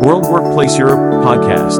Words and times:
World 0.00 0.26
Workplace 0.30 0.78
Europe 0.78 1.22
podcast. 1.22 1.78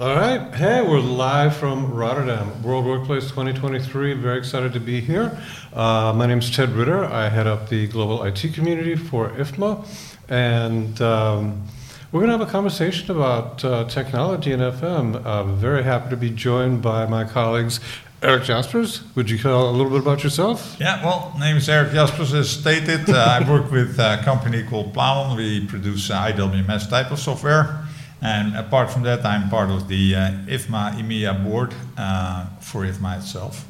All 0.00 0.16
right. 0.16 0.52
Hey, 0.52 0.82
we're 0.82 0.98
live 0.98 1.56
from 1.56 1.94
Rotterdam, 1.94 2.60
World 2.64 2.86
Workplace 2.86 3.28
2023. 3.28 4.14
Very 4.14 4.36
excited 4.36 4.72
to 4.72 4.80
be 4.80 5.00
here. 5.00 5.40
Uh, 5.72 6.12
my 6.12 6.26
name 6.26 6.40
is 6.40 6.50
Ted 6.50 6.70
Ritter. 6.70 7.04
I 7.04 7.28
head 7.28 7.46
up 7.46 7.68
the 7.68 7.86
global 7.86 8.24
IT 8.24 8.52
community 8.52 8.96
for 8.96 9.28
IFMA. 9.28 9.86
And 10.28 11.00
um, 11.00 11.68
we're 12.10 12.20
going 12.20 12.32
to 12.32 12.38
have 12.38 12.48
a 12.48 12.50
conversation 12.50 13.14
about 13.14 13.64
uh, 13.64 13.84
technology 13.84 14.50
in 14.50 14.58
FM. 14.58 15.24
I'm 15.24 15.54
very 15.54 15.84
happy 15.84 16.10
to 16.10 16.16
be 16.16 16.30
joined 16.30 16.82
by 16.82 17.06
my 17.06 17.22
colleagues. 17.22 17.78
Erik 18.20 18.42
Jaspers, 18.44 19.02
would 19.14 19.30
you 19.30 19.38
tell 19.38 19.70
a 19.70 19.70
little 19.70 19.92
bit 19.92 20.00
about 20.00 20.24
yourself? 20.24 20.76
Yeah, 20.80 21.04
well, 21.04 21.32
name 21.38 21.56
is 21.56 21.68
Erik 21.68 21.92
Jaspers, 21.92 22.34
as 22.34 22.50
stated. 22.50 23.08
Uh, 23.08 23.38
I 23.40 23.48
work 23.48 23.70
with 23.70 23.96
a 24.00 24.20
company 24.24 24.64
called 24.64 24.92
Planon. 24.92 25.36
We 25.36 25.64
produce 25.66 26.10
uh, 26.10 26.24
IWMS 26.24 26.90
type 26.90 27.12
of 27.12 27.20
software. 27.20 27.86
And 28.20 28.56
apart 28.56 28.90
from 28.90 29.04
that, 29.04 29.24
I'm 29.24 29.48
part 29.48 29.70
of 29.70 29.86
the 29.86 30.16
uh, 30.16 30.30
IFMA 30.48 30.96
EMEA 30.96 31.44
board 31.44 31.72
uh, 31.96 32.46
for 32.60 32.84
IFMA 32.84 33.18
itself. 33.18 33.64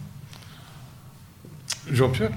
Jean-Pierre? 1.92 2.32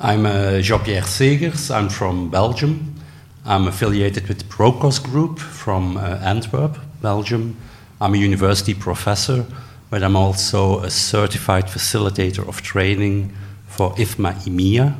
I'm 0.00 0.26
uh, 0.26 0.60
Jean-Pierre 0.60 1.02
Segers. 1.02 1.72
I'm 1.72 1.88
from 1.88 2.30
Belgium. 2.30 2.96
I'm 3.44 3.68
affiliated 3.68 4.26
with 4.26 4.48
Procos 4.48 5.00
Group 5.00 5.38
from 5.38 5.98
uh, 5.98 6.18
Antwerp, 6.20 6.78
Belgium. 7.00 7.56
I'm 8.00 8.14
a 8.14 8.18
university 8.18 8.74
professor, 8.74 9.46
but 9.90 10.02
I'm 10.02 10.16
also 10.16 10.80
a 10.80 10.90
certified 10.90 11.66
facilitator 11.66 12.46
of 12.46 12.60
training 12.62 13.32
for 13.66 13.90
IFMA 13.94 14.34
EMEA. 14.46 14.94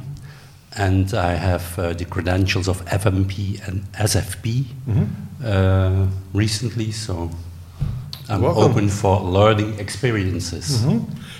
And 0.77 1.13
I 1.15 1.33
have 1.35 1.79
uh, 1.79 1.93
the 1.93 2.05
credentials 2.05 2.69
of 2.69 2.85
FMP 2.87 3.67
and 3.67 3.83
SFP 3.95 4.67
uh, 5.45 6.07
recently, 6.33 6.93
so 6.93 7.31
I'm 8.29 8.43
Welcome. 8.43 8.63
open 8.63 8.89
for 8.89 9.21
learning 9.21 9.79
experiences. 9.81 10.85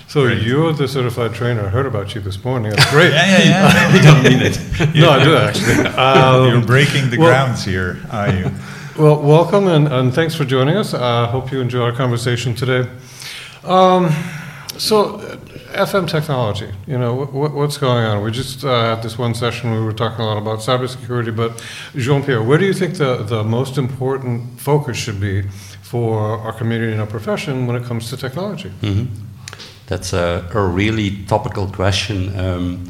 So 0.07 0.25
you're 0.27 0.73
the 0.73 0.87
certified 0.87 1.33
trainer. 1.35 1.61
I 1.67 1.69
heard 1.69 1.85
about 1.85 2.15
you 2.15 2.21
this 2.21 2.43
morning. 2.43 2.71
That's 2.71 2.89
great. 2.91 3.11
Yeah, 3.13 3.27
yeah, 3.27 3.43
yeah. 3.43 3.93
You 3.95 4.01
don't 4.01 4.23
mean 4.23 4.41
it. 4.41 4.59
no, 4.95 5.11
I 5.11 5.23
do 5.23 5.35
actually. 5.37 5.85
Um, 5.87 6.49
You're 6.49 6.65
breaking 6.65 7.09
the 7.11 7.17
well- 7.17 7.29
grounds 7.29 7.63
here, 7.63 7.99
are 8.11 8.33
you? 8.33 8.51
Well, 8.97 9.21
welcome 9.21 9.67
and, 9.67 9.87
and 9.87 10.13
thanks 10.13 10.35
for 10.35 10.43
joining 10.43 10.75
us. 10.75 10.93
I 10.93 11.25
hope 11.27 11.51
you 11.53 11.61
enjoy 11.61 11.81
our 11.83 11.93
conversation 11.93 12.53
today. 12.55 12.89
Um, 13.63 14.09
so, 14.77 15.15
uh, 15.15 15.35
FM 15.85 16.07
technology, 16.07 16.69
you 16.87 16.97
know, 16.97 17.25
wh- 17.25 17.53
what's 17.55 17.77
going 17.77 18.05
on? 18.05 18.23
We 18.23 18.31
just 18.31 18.63
uh, 18.63 18.95
had 18.95 19.03
this 19.03 19.17
one 19.17 19.33
session, 19.35 19.71
we 19.71 19.79
were 19.81 19.91
talking 19.93 20.21
a 20.21 20.25
lot 20.25 20.37
about 20.37 20.59
cybersecurity, 20.59 21.35
but 21.35 21.61
Jean 21.95 22.23
Pierre, 22.23 22.41
where 22.41 22.57
do 22.57 22.65
you 22.65 22.73
think 22.73 22.95
the, 22.95 23.17
the 23.23 23.43
most 23.43 23.77
important 23.77 24.59
focus 24.59 24.97
should 24.97 25.19
be 25.19 25.43
for 25.81 26.19
our 26.39 26.53
community 26.53 26.91
and 26.91 27.01
our 27.01 27.07
profession 27.07 27.67
when 27.67 27.75
it 27.75 27.83
comes 27.83 28.09
to 28.09 28.17
technology? 28.17 28.71
Mhm. 28.81 29.07
That's 29.87 30.13
a, 30.13 30.47
a 30.53 30.61
really 30.61 31.25
topical 31.25 31.67
question. 31.67 32.39
Um, 32.39 32.85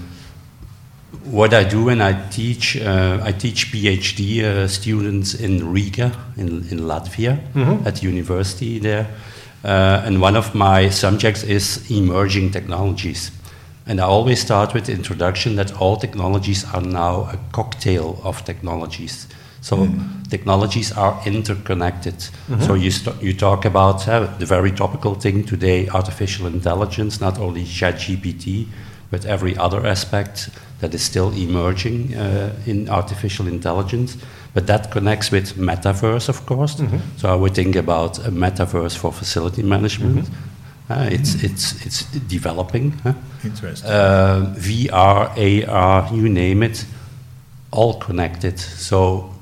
what 1.23 1.53
I 1.53 1.63
do 1.63 1.85
when 1.85 2.01
I 2.01 2.13
teach, 2.29 2.75
uh, 2.77 3.19
I 3.23 3.31
teach 3.31 3.71
PhD 3.71 4.43
uh, 4.43 4.67
students 4.67 5.33
in 5.33 5.71
Riga, 5.71 6.11
in, 6.37 6.47
in 6.69 6.79
Latvia, 6.81 7.39
at 7.85 8.03
university 8.03 8.79
there. 8.79 9.07
Uh, 9.63 10.01
and 10.05 10.21
one 10.21 10.35
of 10.35 10.55
my 10.55 10.89
subjects 10.89 11.43
is 11.43 11.89
emerging 11.91 12.51
technologies. 12.51 13.31
And 13.85 13.99
I 13.99 14.03
always 14.03 14.39
start 14.39 14.73
with 14.73 14.85
the 14.85 14.93
introduction 14.93 15.55
that 15.55 15.81
all 15.81 15.97
technologies 15.97 16.63
are 16.73 16.81
now 16.81 17.29
a 17.33 17.39
cocktail 17.51 18.21
of 18.23 18.45
technologies. 18.45 19.27
So 19.61 19.89
technologies 20.29 20.91
are 20.91 21.19
interconnected. 21.25 22.15
So 22.61 22.75
you, 22.75 22.91
st- 22.91 23.21
you 23.21 23.33
talk 23.33 23.65
about 23.65 24.07
uh, 24.07 24.27
the 24.37 24.45
very 24.45 24.71
topical 24.71 25.15
thing 25.15 25.43
today, 25.43 25.89
artificial 25.89 26.47
intelligence, 26.47 27.19
not 27.19 27.39
only 27.39 27.63
ChatGPT, 27.63 28.67
but 29.11 29.25
every 29.25 29.57
other 29.57 29.85
aspect 29.85 30.49
that 30.79 30.93
is 30.93 31.01
still 31.01 31.33
emerging 31.33 32.15
uh, 32.15 32.55
in 32.65 32.89
artificial 32.89 33.47
intelligence. 33.47 34.17
But 34.59 34.67
that 34.67 34.91
connects 34.91 35.31
with 35.31 35.55
metaverse, 35.55 36.27
of 36.27 36.45
course. 36.45 36.81
So 37.15 37.29
I 37.29 37.35
would 37.35 37.55
think 37.55 37.77
about 37.77 38.19
a 38.27 38.31
metaverse 38.31 38.97
for 38.97 39.13
facility 39.13 39.63
management. 39.63 40.29
Uh, 40.89 41.07
it's, 41.09 41.35
it's, 41.41 41.85
it's 41.85 42.03
developing. 42.27 42.91
huh? 43.03 43.13
Interesting. 43.45 43.89
uh, 43.89 44.53
VR, 44.57 45.29
AR, 45.69 46.13
you 46.13 46.27
name 46.27 46.61
it, 46.61 46.83
all 47.71 47.93
connected. 47.93 48.59
So 48.59 49.33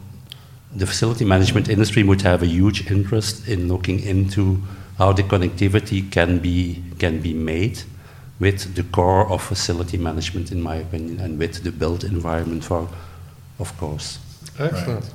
the 0.76 0.86
facility 0.86 1.26
management 1.26 1.68
industry 1.68 2.04
would 2.04 2.22
have 2.22 2.44
a 2.44 2.48
huge 2.48 2.92
interest 2.92 3.48
in 3.48 3.68
looking 3.68 4.00
into 4.00 4.62
how 5.00 5.14
the 5.14 5.24
connectivity 5.24 6.12
can 6.12 6.38
be 6.38 6.84
can 7.00 7.22
be 7.22 7.34
made 7.34 7.82
with 8.40 8.76
the 8.76 8.84
core 8.84 9.28
of 9.32 9.42
facility 9.42 9.98
management, 9.98 10.52
in 10.52 10.62
my 10.62 10.76
opinion, 10.76 11.20
and 11.20 11.40
with 11.40 11.64
the 11.64 11.72
built 11.72 12.04
environment 12.04 12.64
for, 12.64 12.88
of 13.58 13.76
course. 13.80 14.20
Excellent. 14.60 15.06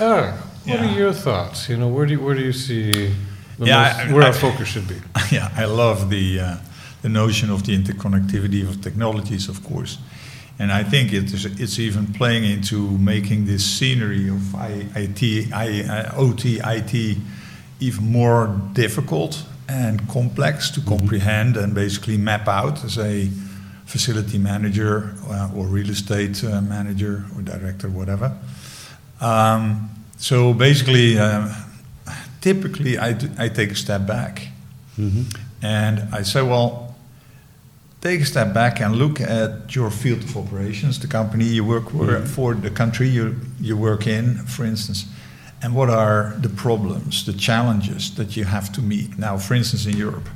Erik, 0.00 0.34
what 0.34 0.80
Yeah. 0.80 0.86
are 0.94 0.98
your 0.98 1.12
thoughts? 1.12 1.68
You 1.68 1.76
know, 1.76 1.88
where 1.88 2.06
do 2.06 2.12
you, 2.12 2.20
where 2.20 2.34
do 2.34 2.42
you 2.42 2.52
see 2.52 2.90
the 3.58 3.66
Yeah, 3.66 3.82
most, 3.82 3.96
I- 3.98 4.12
where 4.12 4.22
I- 4.22 4.26
our 4.28 4.32
focus 4.32 4.68
should 4.68 4.86
be? 4.88 4.96
yeah, 5.30 5.50
I 5.56 5.64
love 5.64 6.08
the 6.10 6.40
uh, 6.40 6.56
the 7.02 7.08
notion 7.08 7.50
of 7.50 7.62
the 7.62 7.76
interconnectivity 7.76 8.62
of 8.68 8.80
technologies, 8.80 9.48
of 9.48 9.62
course, 9.64 9.98
and 10.58 10.72
I 10.72 10.82
think 10.84 11.12
it 11.12 11.32
is 11.32 11.44
it's 11.44 11.78
even 11.78 12.06
playing 12.06 12.44
into 12.44 12.76
making 12.98 13.46
this 13.46 13.64
scenery 13.64 14.28
of 14.28 14.54
I, 14.54 14.86
IT, 14.96 15.52
I, 15.52 15.82
uh, 15.84 16.12
OT, 16.16 16.60
IT 16.64 17.18
even 17.80 18.10
more 18.12 18.48
difficult 18.72 19.44
and 19.68 20.08
complex 20.08 20.70
to 20.70 20.80
comprehend 20.80 21.56
and 21.56 21.74
basically 21.74 22.16
map 22.16 22.48
out 22.48 22.84
as 22.84 22.98
a 22.98 23.28
facility 23.88 24.36
manager 24.36 25.14
uh, 25.30 25.50
or 25.56 25.66
real 25.66 25.88
estate 25.88 26.44
uh, 26.44 26.60
manager 26.60 27.24
or 27.34 27.42
director, 27.42 27.88
whatever. 27.88 28.36
Um, 29.20 29.88
so 30.18 30.52
basically, 30.52 31.18
uh, 31.18 31.48
typically 32.42 32.98
I, 32.98 33.14
do, 33.14 33.30
I 33.38 33.48
take 33.48 33.70
a 33.70 33.74
step 33.74 34.06
back 34.06 34.48
and 35.62 36.00
I 36.12 36.22
say, 36.22 36.42
well, 36.42 36.94
take 38.02 38.20
a 38.20 38.24
step 38.26 38.52
back 38.52 38.80
and 38.80 38.94
look 38.96 39.20
at 39.20 39.74
your 39.74 39.90
field 39.90 40.22
of 40.22 40.36
operations, 40.36 40.98
the 41.00 41.06
company 41.06 41.46
you 41.46 41.64
work 41.64 41.90
for, 41.90 42.20
for 42.26 42.54
the 42.54 42.70
country 42.70 43.08
you, 43.08 43.36
you 43.60 43.76
work 43.76 44.06
in, 44.06 44.36
for 44.46 44.66
instance, 44.66 45.06
and 45.62 45.74
what 45.74 45.88
are 45.88 46.34
the 46.40 46.48
problems, 46.50 47.24
the 47.24 47.32
challenges 47.32 48.14
that 48.16 48.36
you 48.36 48.44
have 48.44 48.70
to 48.72 48.82
meet. 48.82 49.18
Now, 49.18 49.38
for 49.38 49.54
instance, 49.54 49.86
in 49.86 49.96
Europe, 49.96 50.28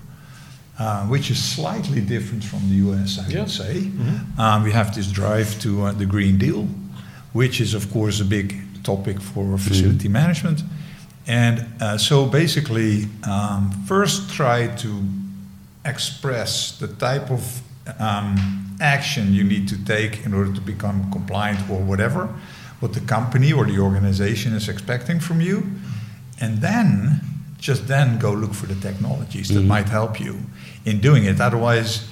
uh, 0.83 1.07
which 1.07 1.31
is 1.31 1.39
slightly 1.55 2.01
different 2.01 2.43
from 2.45 2.61
the 2.69 2.77
US, 2.87 3.19
I 3.19 3.29
Yeah. 3.29 3.41
would 3.41 3.51
say, 3.51 3.91
um, 4.37 4.65
we 4.65 4.73
have 4.73 4.91
this 4.95 5.07
drive 5.13 5.49
to 5.61 5.71
uh, 5.87 5.93
the 5.99 6.07
Green 6.07 6.39
Deal, 6.39 6.67
which 7.33 7.61
is, 7.61 7.75
of 7.75 7.85
course, 7.93 8.23
a 8.23 8.25
big 8.25 8.55
topic 8.83 9.21
for 9.21 9.59
facility 9.59 10.09
management. 10.09 10.63
And 11.27 11.57
uh, 11.81 11.99
so 11.99 12.27
basically, 12.27 13.07
um, 13.23 13.71
first 13.87 14.31
try 14.31 14.67
to 14.83 14.89
express 15.85 16.79
the 16.79 16.89
type 16.89 17.31
of 17.31 17.43
um, 18.01 18.37
action 18.81 19.33
you 19.33 19.45
need 19.45 19.69
to 19.69 19.77
take 19.85 20.27
in 20.27 20.35
order 20.35 20.53
to 20.53 20.61
become 20.61 21.11
compliant 21.13 21.61
or 21.71 21.79
whatever, 21.81 22.29
what 22.81 22.93
the 22.93 23.01
company 23.07 23.53
or 23.53 23.65
the 23.67 23.79
organization 23.79 24.53
is 24.55 24.69
expecting 24.69 25.21
from 25.21 25.41
you. 25.41 25.63
And 26.41 26.61
then, 26.61 27.21
just 27.63 27.87
then, 27.87 28.19
go 28.19 28.33
look 28.33 28.53
for 28.53 28.67
the 28.67 28.75
technologies 28.75 29.49
that 29.49 29.61
mm-hmm. 29.61 29.69
might 29.69 29.89
help 29.89 30.21
you 30.21 30.37
in 30.85 31.01
doing 31.01 31.25
it. 31.25 31.41
Otherwise, 31.41 32.09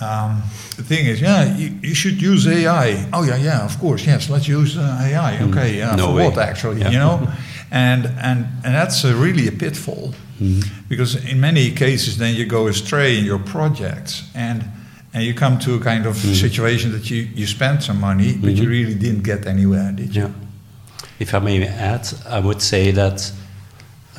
um, 0.00 0.42
the 0.76 0.82
thing 0.82 1.06
is, 1.06 1.20
yeah, 1.20 1.56
you, 1.56 1.78
you 1.82 1.94
should 1.94 2.20
use 2.20 2.46
AI. 2.46 3.08
Oh 3.12 3.22
yeah, 3.22 3.36
yeah, 3.36 3.64
of 3.64 3.78
course, 3.78 4.04
yes. 4.04 4.28
Let's 4.28 4.48
use 4.48 4.76
uh, 4.76 4.98
AI. 5.00 5.36
Mm-hmm. 5.36 5.50
Okay, 5.50 5.78
yeah, 5.78 5.94
No 5.94 6.08
for 6.08 6.14
way. 6.14 6.24
what 6.24 6.38
actually? 6.38 6.80
Yeah. 6.80 6.90
You 6.90 6.98
know, 6.98 7.32
and 7.70 8.06
and 8.06 8.46
and 8.64 8.74
that's 8.74 9.04
a 9.04 9.14
really 9.14 9.46
a 9.46 9.52
pitfall 9.52 10.14
mm-hmm. 10.40 10.60
because 10.88 11.14
in 11.30 11.40
many 11.40 11.70
cases 11.70 12.16
then 12.16 12.34
you 12.34 12.44
go 12.44 12.66
astray 12.66 13.18
in 13.18 13.24
your 13.24 13.38
projects 13.38 14.28
and 14.34 14.64
and 15.14 15.22
you 15.22 15.32
come 15.34 15.58
to 15.60 15.74
a 15.74 15.80
kind 15.80 16.06
of 16.06 16.16
situation 16.16 16.92
that 16.92 17.08
you 17.10 17.28
you 17.34 17.46
spent 17.46 17.82
some 17.82 18.00
money 18.00 18.36
but 18.36 18.50
you 18.50 18.68
really 18.68 18.94
didn't 18.94 19.22
get 19.22 19.46
anywhere, 19.46 19.92
did 19.92 20.14
you? 20.14 20.22
Yeah. 20.22 20.32
If 21.20 21.34
I 21.34 21.38
may 21.38 21.66
add, 21.66 22.08
I 22.28 22.40
would 22.40 22.62
say 22.62 22.92
that 22.92 23.32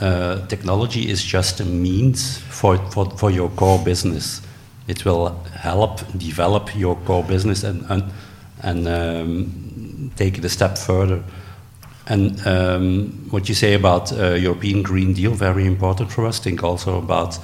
uh, 0.01 0.46
technology 0.48 1.10
is 1.10 1.24
just 1.24 1.60
a 1.60 1.66
means 1.66 2.38
for, 2.38 2.78
for, 2.92 3.10
for 3.12 3.31
your 3.31 3.50
core 3.50 3.80
business. 3.84 4.42
It 4.88 5.06
will 5.06 5.30
help 5.54 6.00
develop 6.18 6.75
your 6.75 6.96
core 7.06 7.24
business 7.24 7.63
and, 7.63 7.86
and, 7.90 8.04
and 8.63 8.88
um, 8.88 10.12
take 10.16 10.38
it 10.38 10.46
a 10.46 10.50
step 10.50 10.78
further. 10.78 11.24
And 12.07 12.46
um, 12.48 13.28
what 13.30 13.48
you 13.50 13.56
say 13.56 13.75
about 13.75 14.12
uh, 14.12 14.34
European 14.34 14.81
Green 14.81 15.13
Deal, 15.13 15.31
very 15.31 15.66
important 15.66 16.12
for 16.12 16.25
us. 16.25 16.40
Think 16.40 16.63
also 16.63 16.98
about 16.98 17.38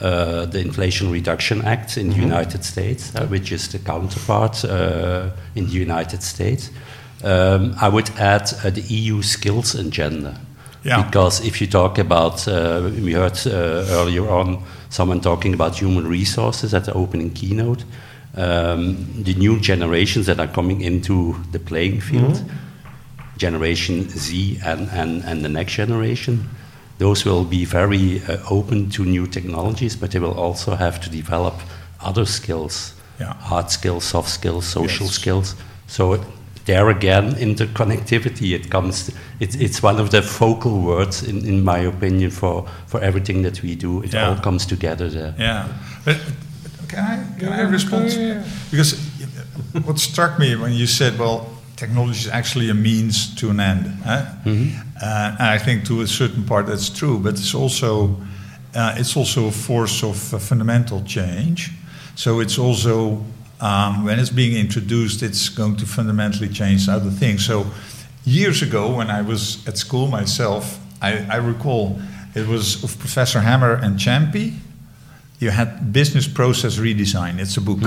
uh, 0.00 0.46
the 0.46 0.60
Inflation 0.60 1.10
Reduction 1.10 1.62
Act 1.62 1.96
in 1.96 2.10
the 2.10 2.16
United 2.16 2.64
States, 2.64 3.14
uh, 3.14 3.26
which 3.26 3.52
is 3.52 3.68
the 3.68 3.78
counterpart 3.78 4.64
uh, 4.64 5.30
in 5.54 5.66
the 5.66 5.72
United 5.72 6.22
States. 6.22 6.70
Um, 7.24 7.74
I 7.80 7.88
would 7.88 8.10
add 8.18 8.52
uh, 8.64 8.70
the 8.70 8.82
EU 8.82 9.22
skills 9.22 9.74
agenda. 9.74 10.40
Yeah. 10.84 11.02
Because 11.04 11.44
if 11.46 11.60
you 11.60 11.66
talk 11.68 11.98
about, 11.98 12.46
uh, 12.48 12.90
we 13.04 13.12
heard 13.12 13.38
uh, 13.46 13.50
earlier 13.98 14.28
on 14.28 14.62
someone 14.88 15.20
talking 15.20 15.54
about 15.54 15.76
human 15.80 16.06
resources 16.08 16.74
at 16.74 16.84
the 16.84 16.92
opening 16.92 17.30
keynote, 17.32 17.84
um, 18.36 18.96
the 19.22 19.34
new 19.34 19.60
generations 19.60 20.26
that 20.26 20.40
are 20.40 20.48
coming 20.48 20.80
into 20.80 21.36
the 21.52 21.58
playing 21.58 22.00
field, 22.00 22.42
Generation 23.36 24.08
Z 24.08 24.58
and, 24.64 24.88
and, 24.90 25.24
and 25.24 25.44
the 25.44 25.48
next 25.48 25.72
generation, 25.74 26.48
those 26.98 27.24
will 27.24 27.44
be 27.44 27.64
very 27.64 28.20
uh, 28.28 28.38
open 28.50 28.90
to 28.90 29.04
new 29.04 29.26
technologies, 29.26 29.96
but 29.96 30.10
they 30.10 30.18
will 30.18 30.38
also 30.38 30.74
have 30.76 31.00
to 31.00 31.10
develop 31.10 31.54
other 32.00 32.24
skills 32.26 32.94
Yeah. 33.20 33.34
hard 33.34 33.70
skills, 33.70 34.04
soft 34.04 34.28
skills, 34.28 34.64
social 34.66 35.06
Yes. 35.06 35.14
skills. 35.14 35.54
So 35.86 36.24
there 36.64 36.88
again, 36.88 37.34
interconnectivity. 37.34 38.52
It 38.54 38.70
comes. 38.70 39.10
It's 39.40 39.54
it's 39.56 39.82
one 39.82 40.00
of 40.00 40.10
the 40.10 40.22
focal 40.22 40.80
words, 40.80 41.22
in, 41.22 41.44
in 41.46 41.64
my 41.64 41.78
opinion, 41.78 42.30
for 42.30 42.66
for 42.86 43.00
everything 43.00 43.42
that 43.42 43.62
we 43.62 43.74
do. 43.74 44.02
It 44.02 44.12
Yeah. 44.14 44.28
all 44.28 44.36
comes 44.40 44.66
together 44.66 45.10
there. 45.10 45.34
Yeah, 45.38 45.66
but 46.04 46.16
can 46.88 46.98
I 46.98 47.38
can 47.40 47.48
I 47.52 47.70
respond? 47.72 48.10
yeah, 48.12 48.18
yeah. 48.26 48.44
Because 48.70 48.96
what 49.84 49.98
struck 49.98 50.38
me 50.38 50.54
when 50.56 50.72
you 50.72 50.86
said, 50.86 51.18
"Well, 51.18 51.46
technology 51.76 52.18
is 52.18 52.28
actually 52.28 52.70
a 52.70 52.74
means 52.74 53.34
to 53.36 53.50
an 53.50 53.60
end," 53.60 53.86
huh? 54.04 54.22
uh, 55.02 55.36
and 55.38 55.48
I 55.56 55.58
think 55.58 55.84
to 55.86 56.00
a 56.02 56.06
certain 56.06 56.44
part 56.44 56.66
that's 56.66 56.90
true, 56.90 57.18
but 57.18 57.32
it's 57.38 57.54
also 57.54 58.16
uh, 58.74 58.94
it's 59.00 59.16
also 59.16 59.46
a 59.46 59.50
force 59.52 60.06
of 60.06 60.32
uh, 60.34 60.38
fundamental 60.38 61.02
change. 61.04 61.70
So 62.14 62.40
it's 62.40 62.58
also 62.58 63.24
um, 63.62 64.04
when 64.04 64.18
it's 64.18 64.30
being 64.30 64.56
introduced, 64.56 65.22
it's 65.22 65.48
going 65.48 65.76
to 65.76 65.86
fundamentally 65.86 66.48
change 66.48 66.88
other 66.88 67.10
things. 67.10 67.46
So 67.46 67.66
years 68.24 68.60
ago, 68.60 68.96
when 68.96 69.08
I 69.08 69.22
was 69.22 69.66
at 69.68 69.78
school 69.78 70.08
myself, 70.08 70.80
I, 71.00 71.24
I 71.30 71.36
recall 71.36 72.00
it 72.34 72.48
was 72.48 72.82
of 72.82 72.98
Professor 72.98 73.40
Hammer 73.40 73.74
and 73.74 73.98
Champy. 73.98 74.54
You 75.38 75.50
had 75.50 75.92
business 75.92 76.26
process 76.28 76.78
redesign. 76.78 77.38
It's 77.38 77.56
a 77.56 77.60
book. 77.60 77.78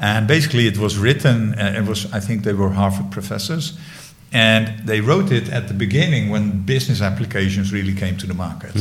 And 0.00 0.28
basically 0.28 0.66
it 0.68 0.78
was 0.78 0.96
written 0.96 1.54
uh, 1.54 1.74
it 1.76 1.88
was 1.88 2.12
i 2.12 2.20
think 2.20 2.42
they 2.42 2.52
were 2.52 2.70
harvard 2.70 3.10
professors. 3.10 3.78
And 4.32 4.86
they 4.86 5.00
wrote 5.00 5.30
it 5.32 5.48
at 5.48 5.68
the 5.68 5.74
beginning 5.74 6.30
when 6.30 6.62
business 6.66 7.00
applications 7.00 7.72
really 7.72 7.94
came 7.94 8.16
to 8.18 8.26
the 8.26 8.34
market. 8.34 8.74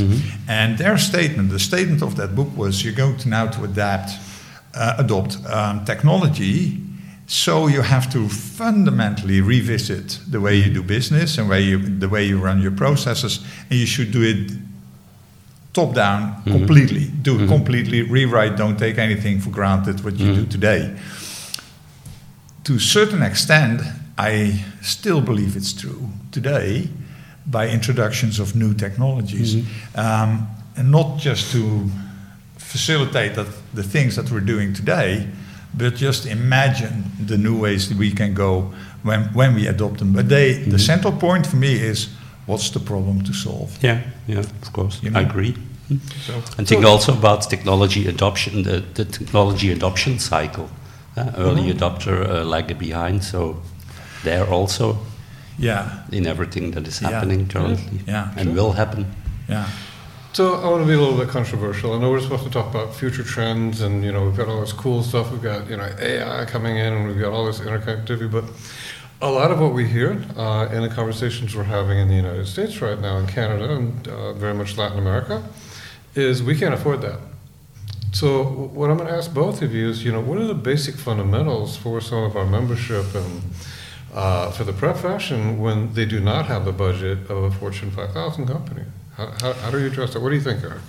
And 0.47 0.77
their 0.77 0.97
statement 0.97 1.49
the 1.49 1.59
statement 1.59 2.01
of 2.01 2.15
that 2.15 2.35
book 2.35 2.49
was 2.55 2.83
you're 2.83 2.95
going 2.95 3.17
to 3.17 3.29
now 3.29 3.47
to 3.47 3.63
adapt 3.63 4.11
uh, 4.75 4.95
adopt 4.97 5.37
um, 5.47 5.85
technology 5.85 6.81
so 7.27 7.67
you 7.67 7.81
have 7.81 8.11
to 8.11 8.29
fundamentally 8.29 9.41
revisit 9.41 10.19
the 10.29 10.39
way 10.39 10.55
you 10.55 10.71
do 10.71 10.83
business 10.83 11.37
and 11.37 11.49
way 11.49 11.61
you, 11.61 11.79
the 11.79 12.07
way 12.07 12.23
you 12.23 12.39
run 12.39 12.61
your 12.61 12.71
processes 12.71 13.43
and 13.69 13.79
you 13.79 13.85
should 13.87 14.11
do 14.11 14.21
it 14.21 14.51
top 15.73 15.93
down 15.93 16.41
completely. 16.43 17.07
Do 17.21 17.43
it 17.43 17.47
completely, 17.47 18.03
rewrite, 18.03 18.55
don't 18.55 18.77
take 18.77 18.97
anything 18.97 19.41
for 19.41 19.49
granted 19.49 20.03
what 20.03 20.17
you 20.17 20.33
do 20.35 20.45
today. 20.45 20.95
To 22.65 22.75
a 22.75 22.79
certain 22.79 23.21
extent, 23.21 23.81
I 24.17 24.63
still 24.81 25.19
believe 25.19 25.57
it's 25.57 25.73
true 25.73 26.09
today 26.31 26.89
by 27.47 27.67
introductions 27.69 28.39
of 28.39 28.55
new 28.55 28.73
technologies. 28.73 29.55
Um, 29.95 30.47
and 30.77 30.91
not 30.91 31.17
just 31.17 31.51
to 31.51 31.89
facilitate 32.75 33.33
that, 33.35 33.47
the 33.73 33.83
things 33.83 34.15
that 34.15 34.29
we're 34.31 34.45
doing 34.45 34.73
today, 34.73 35.27
but 35.77 35.95
just 36.01 36.25
imagine 36.25 37.03
the 37.27 37.37
new 37.37 37.57
ways 37.61 37.87
that 37.87 37.97
we 37.97 38.11
can 38.11 38.33
go 38.33 38.71
when, 39.03 39.21
when 39.33 39.55
we 39.55 39.67
adopt 39.67 39.97
them. 39.97 40.13
But 40.13 40.27
they, 40.27 40.53
the 40.69 40.79
central 40.79 41.13
point 41.13 41.47
for 41.47 41.55
me 41.57 41.73
is 41.91 42.09
what's 42.47 42.69
the 42.69 42.79
problem 42.79 43.23
to 43.23 43.33
solve? 43.33 43.69
Yeah, 43.81 43.99
yeah, 44.27 44.39
of 44.39 44.71
course, 44.73 44.99
You 45.03 45.11
know? 45.11 45.19
I 45.19 45.23
agree. 45.23 45.53
So, 46.25 46.33
And 46.57 46.67
think 46.67 46.85
also 46.85 47.13
about 47.13 47.49
technology 47.49 48.07
adoption, 48.07 48.63
the, 48.63 48.83
the 48.93 49.05
technology 49.05 49.71
adoption 49.71 50.19
cycle. 50.19 50.67
Uh, 51.17 51.31
early 51.37 51.73
adopter 51.73 52.27
uh, 52.29 52.43
lag 52.43 52.77
behind, 52.77 53.23
so 53.23 53.55
there 54.23 54.45
also 54.53 54.97
yeah, 55.57 55.89
in 56.11 56.25
everything 56.27 56.71
that 56.73 56.87
is 56.87 56.99
Yeah. 57.01 57.11
happening 57.13 57.47
currently 57.47 57.99
Yeah, 58.07 58.37
and 58.37 58.53
will 58.55 58.71
happen. 58.73 59.05
yeah. 59.49 59.65
So 60.35 60.55
I 60.55 60.67
want 60.67 60.83
to 60.83 60.85
be 60.85 60.93
a 60.93 60.99
little 60.99 61.17
bit 61.17 61.29
controversial. 61.29 61.93
I 61.93 61.97
know 61.97 62.11
we're 62.11 62.19
supposed 62.19 62.43
to 62.43 62.49
talk 62.49 62.69
about 62.69 62.93
future 62.93 63.23
trends, 63.23 63.79
and 63.79 64.03
you 64.03 64.11
know 64.11 64.25
we've 64.25 64.35
got 64.35 64.49
all 64.49 64.59
this 64.59 64.73
cool 64.73 65.01
stuff. 65.01 65.31
We've 65.31 65.41
got 65.41 65.69
you 65.69 65.77
know 65.77 65.89
AI 65.97 66.43
coming 66.43 66.75
in, 66.75 66.91
and 66.91 67.07
we've 67.07 67.17
got 67.17 67.31
all 67.31 67.45
this 67.45 67.59
interconnectivity. 67.59 68.29
But 68.29 68.43
a 69.21 69.31
lot 69.31 69.51
of 69.51 69.61
what 69.61 69.73
we 69.73 69.87
hear 69.87 70.21
uh, 70.35 70.67
in 70.73 70.81
the 70.81 70.89
conversations 70.89 71.55
we're 71.55 71.63
having 71.63 71.99
in 71.99 72.09
the 72.09 72.15
United 72.15 72.47
States 72.47 72.81
right 72.81 72.99
now, 72.99 73.15
in 73.15 73.27
Canada, 73.27 73.75
and 73.75 74.05
uh, 74.09 74.33
very 74.33 74.53
much 74.53 74.77
Latin 74.77 74.99
America, 74.99 75.41
is 76.15 76.43
we 76.43 76.53
can't 76.53 76.73
afford 76.73 76.99
that. 77.03 77.21
So 78.11 78.43
what 78.43 78.89
I'm 78.89 78.97
going 78.97 79.07
to 79.07 79.15
ask 79.15 79.33
both 79.33 79.61
of 79.61 79.73
you 79.73 79.87
is, 79.87 80.03
you 80.03 80.11
know, 80.11 80.19
what 80.19 80.37
are 80.37 80.47
the 80.47 80.53
basic 80.53 80.95
fundamentals 80.95 81.77
for 81.77 82.01
some 82.01 82.23
of 82.23 82.35
our 82.35 82.45
membership 82.45 83.15
and 83.15 83.41
uh, 84.13 84.51
for 84.51 84.65
the 84.65 84.73
profession 84.73 85.59
when 85.61 85.93
they 85.93 86.03
do 86.03 86.19
not 86.19 86.47
have 86.47 86.65
the 86.65 86.73
budget 86.73 87.19
of 87.29 87.41
a 87.41 87.51
Fortune 87.51 87.89
5000 87.89 88.47
company? 88.47 88.83
How, 89.17 89.31
how, 89.39 89.53
how 89.53 89.71
do 89.71 89.79
you 89.79 89.87
address 89.87 90.13
that? 90.13 90.21
What 90.21 90.29
do 90.29 90.35
you 90.35 90.41
think, 90.41 90.61
Erik? 90.61 90.81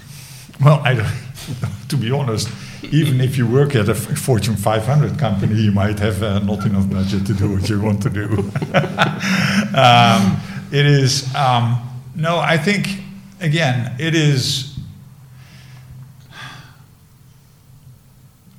Well, 0.61 0.81
I 0.84 0.94
don't, 0.94 1.08
to 1.88 1.96
be 1.96 2.11
honest, 2.11 2.49
even 2.82 3.20
if 3.20 3.38
you 3.38 3.46
work 3.46 3.76
at 3.76 3.88
a 3.88 3.94
Fortune 3.94 4.56
500 4.56 5.17
company, 5.19 5.55
you 5.55 5.70
might 5.70 5.99
have 6.00 6.23
uh, 6.23 6.40
not 6.40 6.67
enough 6.67 6.90
budget 6.90 7.25
to 7.26 7.34
do 7.34 7.52
what 7.52 7.69
you 7.69 7.81
want 7.81 8.02
to 8.02 8.11
do. 8.11 8.25
um, 9.78 10.40
it 10.73 10.87
is, 10.87 11.32
um, 11.37 11.81
no, 12.17 12.38
I 12.38 12.56
think, 12.58 12.88
again, 13.40 13.94
it 14.00 14.17
is, 14.17 14.76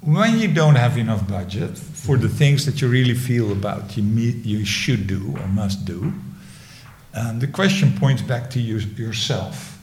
when 0.01 0.39
you 0.39 0.47
don't 0.47 0.75
have 0.75 0.97
enough 0.97 1.27
budget 1.27 1.77
for 1.77 2.15
the 2.15 2.29
things 2.29 2.65
that 2.65 2.81
you 2.81 2.87
really 2.87 3.15
feel 3.15 3.51
about 3.51 3.97
you, 3.97 4.03
me- 4.03 4.41
you 4.45 4.63
should 4.63 5.07
do 5.07 5.35
or 5.37 5.47
must 5.47 5.83
do, 5.83 6.13
um, 7.17 7.39
the 7.39 7.47
question 7.47 7.91
points 7.97 8.21
back 8.21 8.49
to 8.51 8.59
you, 8.59 8.77
yourself 8.77 9.79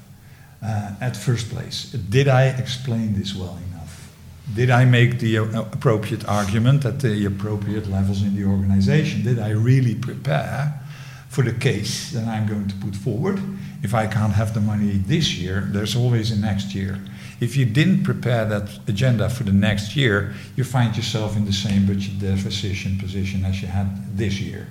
uh, 0.62 0.92
at 1.00 1.16
first 1.16 1.50
place. 1.50 1.90
Did 1.92 2.28
I 2.28 2.46
explain 2.46 3.14
this 3.18 3.34
well 3.34 3.58
enough? 3.70 4.12
Did 4.54 4.70
I 4.70 4.84
make 4.84 5.18
the 5.18 5.38
uh, 5.38 5.62
appropriate 5.62 6.26
argument 6.28 6.84
at 6.84 7.00
the 7.00 7.26
appropriate 7.26 7.88
levels 7.88 8.22
in 8.22 8.36
the 8.36 8.44
organization? 8.44 9.22
Did 9.22 9.38
I 9.38 9.50
really 9.50 9.94
prepare 9.94 10.80
for 11.28 11.42
the 11.42 11.52
case 11.52 12.12
that 12.12 12.26
I'm 12.28 12.46
going 12.46 12.68
to 12.68 12.74
put 12.76 12.94
forward? 12.94 13.40
If 13.82 13.94
I 13.94 14.06
can't 14.06 14.32
have 14.32 14.54
the 14.54 14.60
money 14.60 14.92
this 15.06 15.34
year, 15.34 15.68
there's 15.72 15.96
always 15.96 16.30
a 16.30 16.36
next 16.36 16.74
year. 16.74 17.00
If 17.44 17.56
you 17.56 17.66
didn't 17.66 18.04
prepare 18.04 18.44
that 18.48 18.68
agenda 18.88 19.28
for 19.28 19.44
the 19.44 19.52
next 19.52 19.96
year, 19.96 20.32
you 20.56 20.64
find 20.64 20.96
yourself 20.96 21.36
in 21.36 21.44
the 21.44 21.52
same 21.52 21.86
budget 21.86 22.18
deficit 22.18 22.98
position 22.98 23.44
as 23.44 23.60
you 23.60 23.68
had 23.68 23.86
this 24.18 24.40
year. 24.40 24.66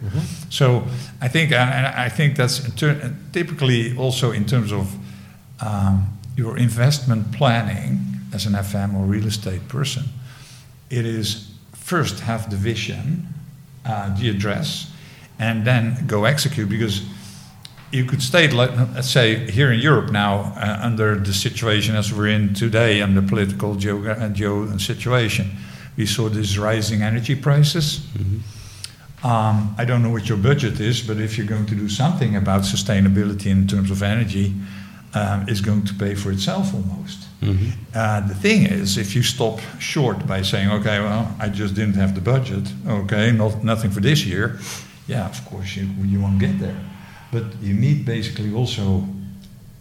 So 0.50 0.84
I 1.22 1.30
think, 1.30 1.52
and 1.52 1.70
and 1.78 1.86
I 2.08 2.10
think 2.10 2.36
that's 2.36 2.60
ter- 2.76 3.14
typically 3.32 3.96
also 3.98 4.32
in 4.32 4.46
terms 4.46 4.72
of 4.72 4.86
um, 5.60 6.08
your 6.38 6.58
investment 6.58 7.32
planning 7.32 8.00
as 8.34 8.46
an 8.46 8.54
FM 8.54 8.96
or 8.96 9.06
real 9.06 9.28
estate 9.28 9.68
person, 9.68 10.04
it 10.90 11.06
is 11.06 11.52
first 11.74 12.20
have 12.22 12.50
the 12.50 12.58
vision, 12.58 13.28
uh, 13.86 14.20
the 14.20 14.30
address, 14.30 14.92
and 15.40 15.66
then 15.66 16.08
go 16.08 16.26
execute 16.26 16.70
because 16.70 17.02
you 17.94 18.06
could 18.06 18.22
state, 18.22 18.54
like, 18.54 18.72
let's 18.96 19.10
say, 19.10 19.50
here 19.52 19.72
in 19.72 19.80
Europe 19.80 20.12
now, 20.12 20.54
uh, 20.58 20.80
under 20.82 21.16
the 21.16 21.34
situation 21.34 21.96
as 21.96 22.12
we're 22.12 22.28
in 22.28 22.54
today, 22.56 23.02
and 23.02 23.16
the 23.16 23.22
political 23.22 23.76
geo- 23.76 24.04
uh, 24.10 24.30
geo 24.30 24.78
situation, 24.78 25.52
we 25.96 26.06
saw 26.08 26.28
these 26.28 26.58
rising 26.58 27.04
energy 27.04 27.36
prices. 27.36 28.02
Um, 29.24 29.76
I 29.78 29.86
don't 29.86 30.02
know 30.02 30.10
what 30.10 30.28
your 30.28 30.40
budget 30.40 30.80
is, 30.80 31.02
but 31.02 31.18
if 31.18 31.38
you're 31.38 31.48
going 31.48 31.68
to 31.68 31.76
do 31.76 31.88
something 31.88 32.36
about 32.36 32.64
sustainability 32.64 33.46
in 33.52 33.68
terms 33.68 33.92
of 33.92 34.02
energy, 34.02 34.54
um, 35.14 35.46
it's 35.48 35.62
going 35.62 35.86
to 35.86 35.94
pay 35.94 36.16
for 36.16 36.32
itself 36.32 36.74
almost. 36.74 37.20
Uh, 37.94 38.22
the 38.28 38.36
thing 38.36 38.66
is, 38.66 38.98
if 38.98 39.16
you 39.16 39.22
stop 39.22 39.60
short 39.80 40.26
by 40.26 40.42
saying, 40.42 40.72
okay, 40.72 41.00
well, 41.00 41.28
I 41.40 41.50
just 41.50 41.76
didn't 41.76 41.96
have 41.96 42.16
the 42.16 42.22
budget, 42.22 42.68
okay, 42.88 43.32
not, 43.32 43.64
nothing 43.64 43.92
for 43.92 44.02
this 44.02 44.26
year, 44.26 44.58
yeah, 45.08 45.30
of 45.30 45.46
course, 45.46 45.76
you, 45.76 45.88
you 46.04 46.20
won't 46.22 46.40
get 46.40 46.58
there. 46.60 46.80
But 47.34 47.44
you 47.62 47.74
need 47.74 48.06
basically 48.06 48.54
also 48.54 49.04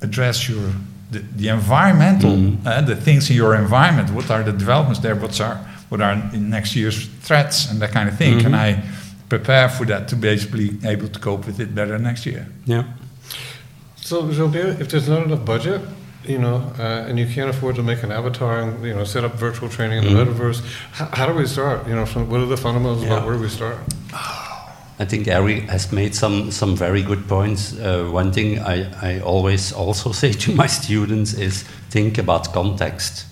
address 0.01 0.49
your 0.49 0.73
the, 1.13 1.19
the 1.37 1.49
environmental, 1.49 2.33
uh, 2.67 2.81
the 2.81 2.97
things 2.97 3.29
in 3.31 3.37
your 3.37 3.55
environment. 3.55 4.11
What 4.11 4.31
are 4.31 4.43
the 4.43 4.53
developments 4.53 5.01
there? 5.01 5.15
What's 5.15 5.41
our, 5.41 5.57
what 5.91 6.01
are 6.01 6.13
in 6.33 6.49
next 6.49 6.75
year's 6.75 7.07
threats 7.27 7.71
and 7.71 7.81
that 7.83 7.91
kind 7.93 8.09
of 8.09 8.17
thing? 8.17 8.41
Can 8.41 8.55
I 8.55 8.83
prepare 9.29 9.69
for 9.69 9.85
that 9.87 10.09
to 10.09 10.17
basically 10.17 10.71
able 10.85 11.09
to 11.09 11.19
cope 11.21 11.45
with 11.47 11.61
it 11.61 11.75
better 11.75 11.99
next 11.99 12.25
year? 12.25 12.47
Yeah. 12.65 12.85
So, 13.97 14.31
Jean-Pierre, 14.33 14.81
if 14.81 14.89
there's 14.89 15.07
not 15.09 15.23
enough 15.27 15.45
budget, 15.45 15.83
you 16.25 16.39
know, 16.39 16.57
uh, 16.79 17.09
and 17.09 17.19
you 17.19 17.27
can't 17.27 17.51
afford 17.51 17.77
to 17.77 17.83
make 17.83 18.03
an 18.03 18.11
avatar 18.13 18.61
and 18.63 18.83
you 18.85 18.95
know 18.95 19.05
set 19.05 19.23
up 19.25 19.35
virtual 19.35 19.69
training 19.69 19.99
in 19.99 20.05
the 20.05 20.11
Mhm. 20.25 20.27
metaverse. 20.35 20.63
How, 20.93 21.09
how 21.13 21.27
do 21.27 21.35
we 21.35 21.47
start? 21.47 21.87
You 21.89 21.95
know, 21.95 22.07
from, 22.07 22.31
what 22.31 22.41
are 22.41 22.47
the 22.47 22.57
fundamentals 22.57 23.03
Yeah. 23.03 23.13
about 23.13 23.27
where 23.27 23.35
do 23.37 23.43
we 23.43 23.49
start? 23.51 23.77
I 25.03 25.05
think 25.05 25.27
Erik 25.27 25.65
has 25.65 25.91
made 25.91 26.15
some, 26.15 26.53
some 26.53 26.77
very 26.77 27.03
good 27.03 27.27
points. 27.27 27.77
Uh, 27.77 28.05
one 28.05 28.31
thing 28.33 28.61
I, 28.61 28.87
I 29.03 29.21
always 29.21 29.73
also 29.73 30.13
say 30.23 30.33
to 30.33 30.55
my 30.55 30.69
students 30.69 31.35
is 31.35 31.65
think 31.91 32.19
about 32.19 32.53
context, 32.53 33.27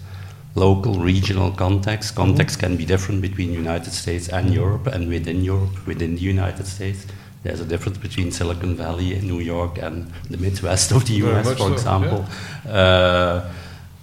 local, 0.57 0.95
regional 0.95 1.53
context. 1.53 2.17
Context 2.17 2.59
can 2.59 2.77
be 2.77 2.85
different 2.85 3.23
between 3.23 3.53
United 3.53 3.93
States 3.93 4.29
and 4.29 4.53
Europe, 4.53 4.89
and 4.89 5.09
within 5.09 5.45
Europe, 5.45 5.87
within 5.87 6.17
the 6.17 6.23
United 6.23 6.67
States. 6.67 7.07
There's 7.45 7.61
a 7.61 7.65
difference 7.65 7.99
between 7.99 8.33
Silicon 8.33 8.75
Valley 8.75 9.15
in 9.15 9.29
New 9.29 9.39
York 9.39 9.79
and 9.79 10.11
the 10.29 10.39
Midwest 10.39 10.91
of 10.91 11.07
the 11.07 11.15
US, 11.25 11.47
for 11.53 11.57
so, 11.57 11.73
example. 11.73 12.27
Uh, 12.69 13.49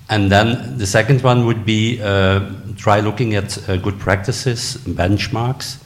and 0.10 0.32
then 0.32 0.78
the 0.78 0.88
second 0.88 1.22
one 1.22 1.46
would 1.46 1.66
be 1.66 2.02
uh, 2.02 2.50
try 2.78 3.02
looking 3.02 3.36
at 3.36 3.70
uh, 3.70 3.76
good 3.76 4.00
practices, 4.00 4.78
benchmarks, 4.88 5.84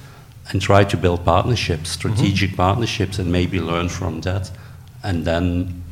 and 0.52 0.62
try 0.62 0.84
to 0.84 0.98
build 0.98 1.24
partnerships, 1.24 1.96
mm-hmm. 1.96 2.14
strategic 2.14 2.56
partnerships, 2.56 3.20
and 3.20 3.32
maybe 3.32 3.60
learn 3.60 3.90
from 3.90 4.22
that. 4.22 4.52
And 5.04 5.26
then 5.26 5.84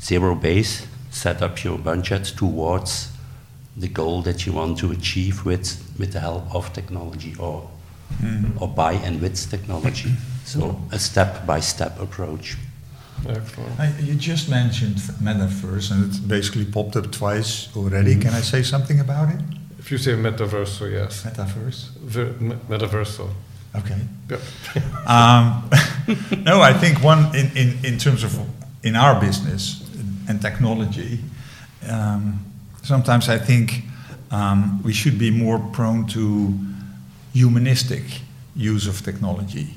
zero 0.00 0.34
base, 0.34 0.86
set 1.10 1.42
up 1.42 1.62
your 1.62 1.78
budget 1.78 2.24
towards 2.36 3.12
the 3.76 3.88
goal 3.88 4.22
that 4.22 4.46
you 4.46 4.52
want 4.52 4.78
to 4.78 4.90
achieve 4.90 5.44
with, 5.44 5.92
with 5.98 6.12
the 6.12 6.20
help 6.20 6.54
of 6.54 6.72
technology 6.72 7.34
or, 7.38 7.68
mm-hmm. 8.22 8.62
or 8.62 8.68
by 8.68 8.92
and 8.94 9.20
with 9.20 9.50
technology. 9.50 10.12
So 10.44 10.60
mm-hmm. 10.60 10.94
a 10.94 10.98
step 10.98 11.46
by 11.46 11.60
step 11.60 12.00
approach. 12.00 12.56
Excellent. 13.28 13.78
I, 13.78 13.92
you 14.00 14.14
just 14.14 14.48
mentioned 14.48 14.96
metaverse, 15.22 15.90
and 15.90 16.12
it 16.12 16.26
basically 16.26 16.64
popped 16.64 16.96
up 16.96 17.12
twice 17.12 17.68
already. 17.76 18.16
Can 18.16 18.32
I 18.32 18.40
say 18.40 18.62
something 18.62 18.98
about 18.98 19.28
it? 19.34 19.40
If 19.78 19.90
you 19.92 19.98
say 19.98 20.12
metaverso, 20.12 20.90
yes. 20.90 21.24
Metaverse. 21.24 21.90
Ver- 21.98 22.32
me- 22.40 22.56
metaverso. 22.68 23.30
Okay. 23.74 24.00
Um, 25.06 25.68
no, 26.44 26.60
I 26.60 26.72
think 26.72 27.02
one 27.02 27.34
in, 27.34 27.50
in, 27.56 27.84
in 27.84 27.98
terms 27.98 28.22
of 28.22 28.38
in 28.84 28.94
our 28.94 29.20
business 29.20 29.82
and 30.28 30.40
technology, 30.40 31.18
um, 31.88 32.38
sometimes 32.82 33.28
I 33.28 33.38
think 33.38 33.82
um, 34.30 34.80
we 34.84 34.92
should 34.92 35.18
be 35.18 35.30
more 35.32 35.58
prone 35.72 36.06
to 36.08 36.54
humanistic 37.32 38.04
use 38.54 38.86
of 38.86 39.02
technology. 39.02 39.74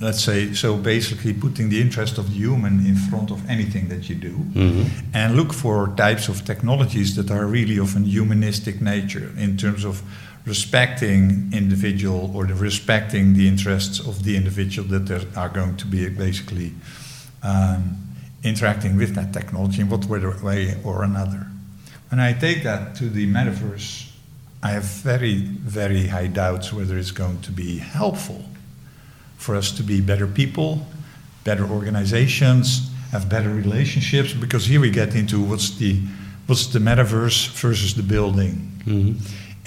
Let's 0.00 0.22
say 0.22 0.52
so. 0.54 0.76
Basically, 0.76 1.32
putting 1.32 1.68
the 1.70 1.80
interest 1.80 2.18
of 2.18 2.26
the 2.28 2.34
human 2.36 2.86
in 2.86 2.94
front 3.10 3.32
of 3.32 3.40
anything 3.50 3.88
that 3.88 4.08
you 4.08 4.14
do, 4.14 4.36
Mhm. 4.54 4.88
and 5.12 5.34
look 5.34 5.52
for 5.52 5.88
types 5.96 6.28
of 6.28 6.44
technologies 6.44 7.14
that 7.16 7.30
are 7.32 7.46
really 7.46 7.78
of 7.78 7.96
a 7.96 8.00
humanistic 8.00 8.80
nature 8.80 9.32
in 9.36 9.56
terms 9.56 9.84
of 9.84 10.02
respecting 10.48 11.50
individual 11.52 12.32
or 12.34 12.46
the 12.46 12.54
respecting 12.54 13.34
the 13.34 13.46
interests 13.46 14.00
of 14.00 14.24
the 14.24 14.36
individual 14.36 14.88
that 14.88 15.26
are 15.36 15.48
going 15.50 15.76
to 15.76 15.86
be 15.86 16.08
basically 16.08 16.72
um, 17.42 17.96
interacting 18.42 18.96
with 18.96 19.14
that 19.14 19.32
technology 19.32 19.80
in 19.82 19.88
what 19.88 20.04
way 20.06 20.74
or 20.84 21.04
another. 21.04 21.46
When 22.10 22.20
I 22.20 22.32
take 22.32 22.62
that 22.62 22.94
to 22.96 23.08
the 23.10 23.26
metaverse, 23.26 24.08
I 24.62 24.70
have 24.70 24.84
very, 24.84 25.36
very 25.36 26.06
high 26.06 26.26
doubts 26.26 26.72
whether 26.72 26.96
it's 26.96 27.12
going 27.12 27.40
to 27.42 27.52
be 27.52 27.78
helpful 27.78 28.44
for 29.36 29.54
us 29.54 29.70
to 29.72 29.82
be 29.82 30.00
better 30.00 30.26
people, 30.26 30.86
better 31.44 31.64
organizations, 31.64 32.90
have 33.12 33.28
better 33.28 33.50
relationships. 33.50 34.32
Because 34.32 34.66
here 34.66 34.80
we 34.80 34.90
get 34.90 35.14
into 35.14 35.40
what's 35.40 35.70
the 35.76 36.00
what's 36.46 36.66
the 36.68 36.78
metaverse 36.78 37.48
versus 37.60 37.94
the 37.94 38.02
building. 38.02 38.72
Mhm. 38.86 39.16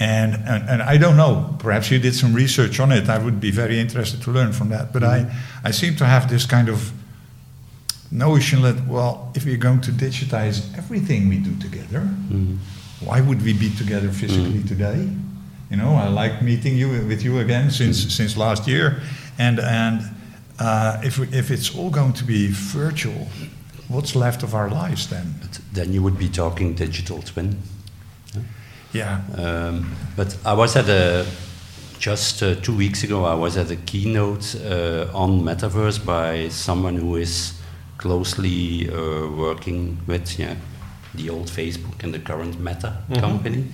And, 0.01 0.33
and, 0.47 0.69
and 0.69 0.81
I 0.81 0.97
don't 0.97 1.15
know, 1.15 1.55
perhaps 1.59 1.91
you 1.91 1.99
did 1.99 2.15
some 2.15 2.33
research 2.33 2.79
on 2.79 2.91
it. 2.91 3.07
I 3.07 3.17
would 3.19 3.39
be 3.39 3.51
very 3.51 3.77
interested 3.79 4.21
to 4.23 4.31
learn 4.31 4.51
from 4.51 4.69
that. 4.69 4.91
But 4.93 5.03
I, 5.03 5.25
I 5.63 5.71
seem 5.71 5.95
to 5.97 6.05
have 6.05 6.27
this 6.27 6.45
kind 6.47 6.69
of 6.69 6.91
notion 8.11 8.61
that, 8.63 8.87
well, 8.87 9.31
if 9.35 9.45
we're 9.45 9.57
going 9.57 9.81
to 9.81 9.91
digitize 9.91 10.61
everything 10.77 11.29
we 11.29 11.37
do 11.37 11.55
together, 11.59 12.01
Mhm. 12.31 12.57
why 13.01 13.21
would 13.21 13.41
we 13.43 13.53
be 13.53 13.69
together 13.77 14.09
physically 14.11 14.63
today? 14.63 15.07
You 15.69 15.77
know, 15.77 15.93
I 15.95 16.07
like 16.07 16.41
meeting 16.41 16.75
you 16.77 16.89
with 17.07 17.23
you 17.23 17.39
again 17.39 17.71
since 17.71 18.13
since 18.13 18.35
last 18.39 18.67
year, 18.67 19.01
and 19.37 19.59
and 19.59 20.01
uh, 20.59 20.99
if 21.03 21.17
we, 21.17 21.27
if 21.31 21.49
it's 21.49 21.75
all 21.75 21.89
going 21.89 22.13
to 22.13 22.25
be 22.25 22.47
virtual, 22.51 23.27
what's 23.87 24.13
left 24.15 24.43
of 24.43 24.53
our 24.53 24.69
lives 24.69 25.07
then? 25.07 25.35
But 25.41 25.59
then 25.73 25.93
you 25.93 26.01
would 26.03 26.17
be 26.17 26.27
talking 26.27 26.75
digital 26.75 27.21
twin. 27.21 27.55
Yeah, 28.93 29.21
Um, 29.37 29.95
but 30.15 30.35
I 30.45 30.53
was 30.53 30.75
at 30.75 30.89
a 30.89 31.25
just 31.99 32.41
uh, 32.43 32.55
two 32.55 32.75
weeks 32.75 33.03
ago. 33.03 33.25
I 33.25 33.35
was 33.35 33.55
at 33.57 33.71
a 33.71 33.75
keynote 33.75 34.55
uh, 34.55 35.07
on 35.13 35.41
metaverse 35.41 36.03
by 36.05 36.49
someone 36.49 36.95
who 36.97 37.15
is 37.15 37.53
closely 37.97 38.89
uh, 38.89 39.27
working 39.29 39.97
with 40.07 40.39
yeah, 40.39 40.55
the 41.15 41.29
old 41.29 41.47
Facebook 41.47 42.03
and 42.03 42.13
the 42.13 42.19
current 42.19 42.59
Meta 42.59 42.97
company, 43.19 43.65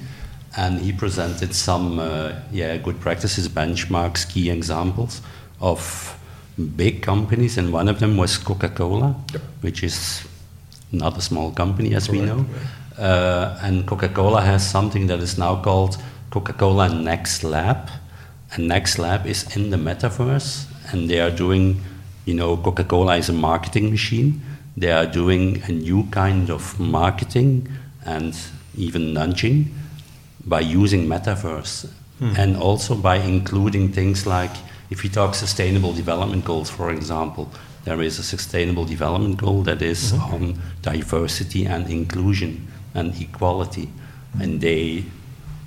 and 0.57 0.79
he 0.81 0.91
presented 0.91 1.55
some 1.55 2.00
uh, 2.00 2.33
yeah 2.51 2.77
good 2.77 3.00
practices, 3.00 3.47
benchmarks, 3.50 4.25
key 4.31 4.50
examples 4.51 5.21
of 5.59 6.13
big 6.75 7.01
companies, 7.01 7.57
and 7.57 7.74
one 7.74 7.88
of 7.88 8.00
them 8.00 8.17
was 8.17 8.38
Coca-Cola, 8.38 9.15
which 9.62 9.83
is 9.83 10.27
not 10.91 11.17
a 11.17 11.21
small 11.21 11.51
company 11.51 11.95
as 11.95 12.09
we 12.09 12.19
know. 12.21 12.45
Uh, 12.98 13.58
and 13.62 13.86
Coca-Cola 13.86 14.42
has 14.42 14.68
something 14.68 15.08
that 15.08 15.20
is 15.20 15.38
now 15.38 15.62
called 15.62 15.98
Coca-Cola 16.32 16.89
Next 16.89 17.44
Lab. 17.44 17.89
And 18.54 18.68
Next 18.68 18.98
Lab 18.98 19.25
is 19.27 19.56
in 19.56 19.70
the 19.70 19.77
metaverse, 19.77 20.66
and 20.92 21.10
they 21.10 21.20
are 21.20 21.32
doing, 21.32 21.82
you 22.25 22.34
know, 22.34 22.58
Coca-Cola 22.58 23.18
is 23.18 23.30
a 23.30 23.34
marketing 23.34 23.92
machine. 23.92 24.42
They 24.75 24.92
are 24.92 25.06
doing 25.06 25.62
a 25.63 25.72
new 25.72 26.04
kind 26.12 26.50
of 26.50 26.80
marketing 26.80 27.68
and 28.06 28.36
even 28.75 29.13
nudging 29.13 29.74
by 30.46 30.62
using 30.62 31.08
metaverse 31.08 31.89
and 32.20 32.58
also 32.58 32.96
by 32.96 33.18
including 33.18 33.92
things 33.92 34.25
like 34.25 34.51
if 34.89 35.04
you 35.04 35.10
talk 35.10 35.36
sustainable 35.36 35.94
development 35.94 36.44
goals 36.46 36.70
for 36.70 36.92
example 36.92 37.51
there 37.84 38.01
is 38.01 38.18
a 38.18 38.24
sustainable 38.24 38.86
development 38.86 39.38
goal 39.38 39.62
that 39.62 39.82
is 39.82 40.13
on 40.13 40.60
diversity 40.82 41.66
and 41.66 41.89
inclusion 41.89 42.68
and 42.94 43.20
equality 43.22 43.89
and 44.39 44.62
they 44.62 45.03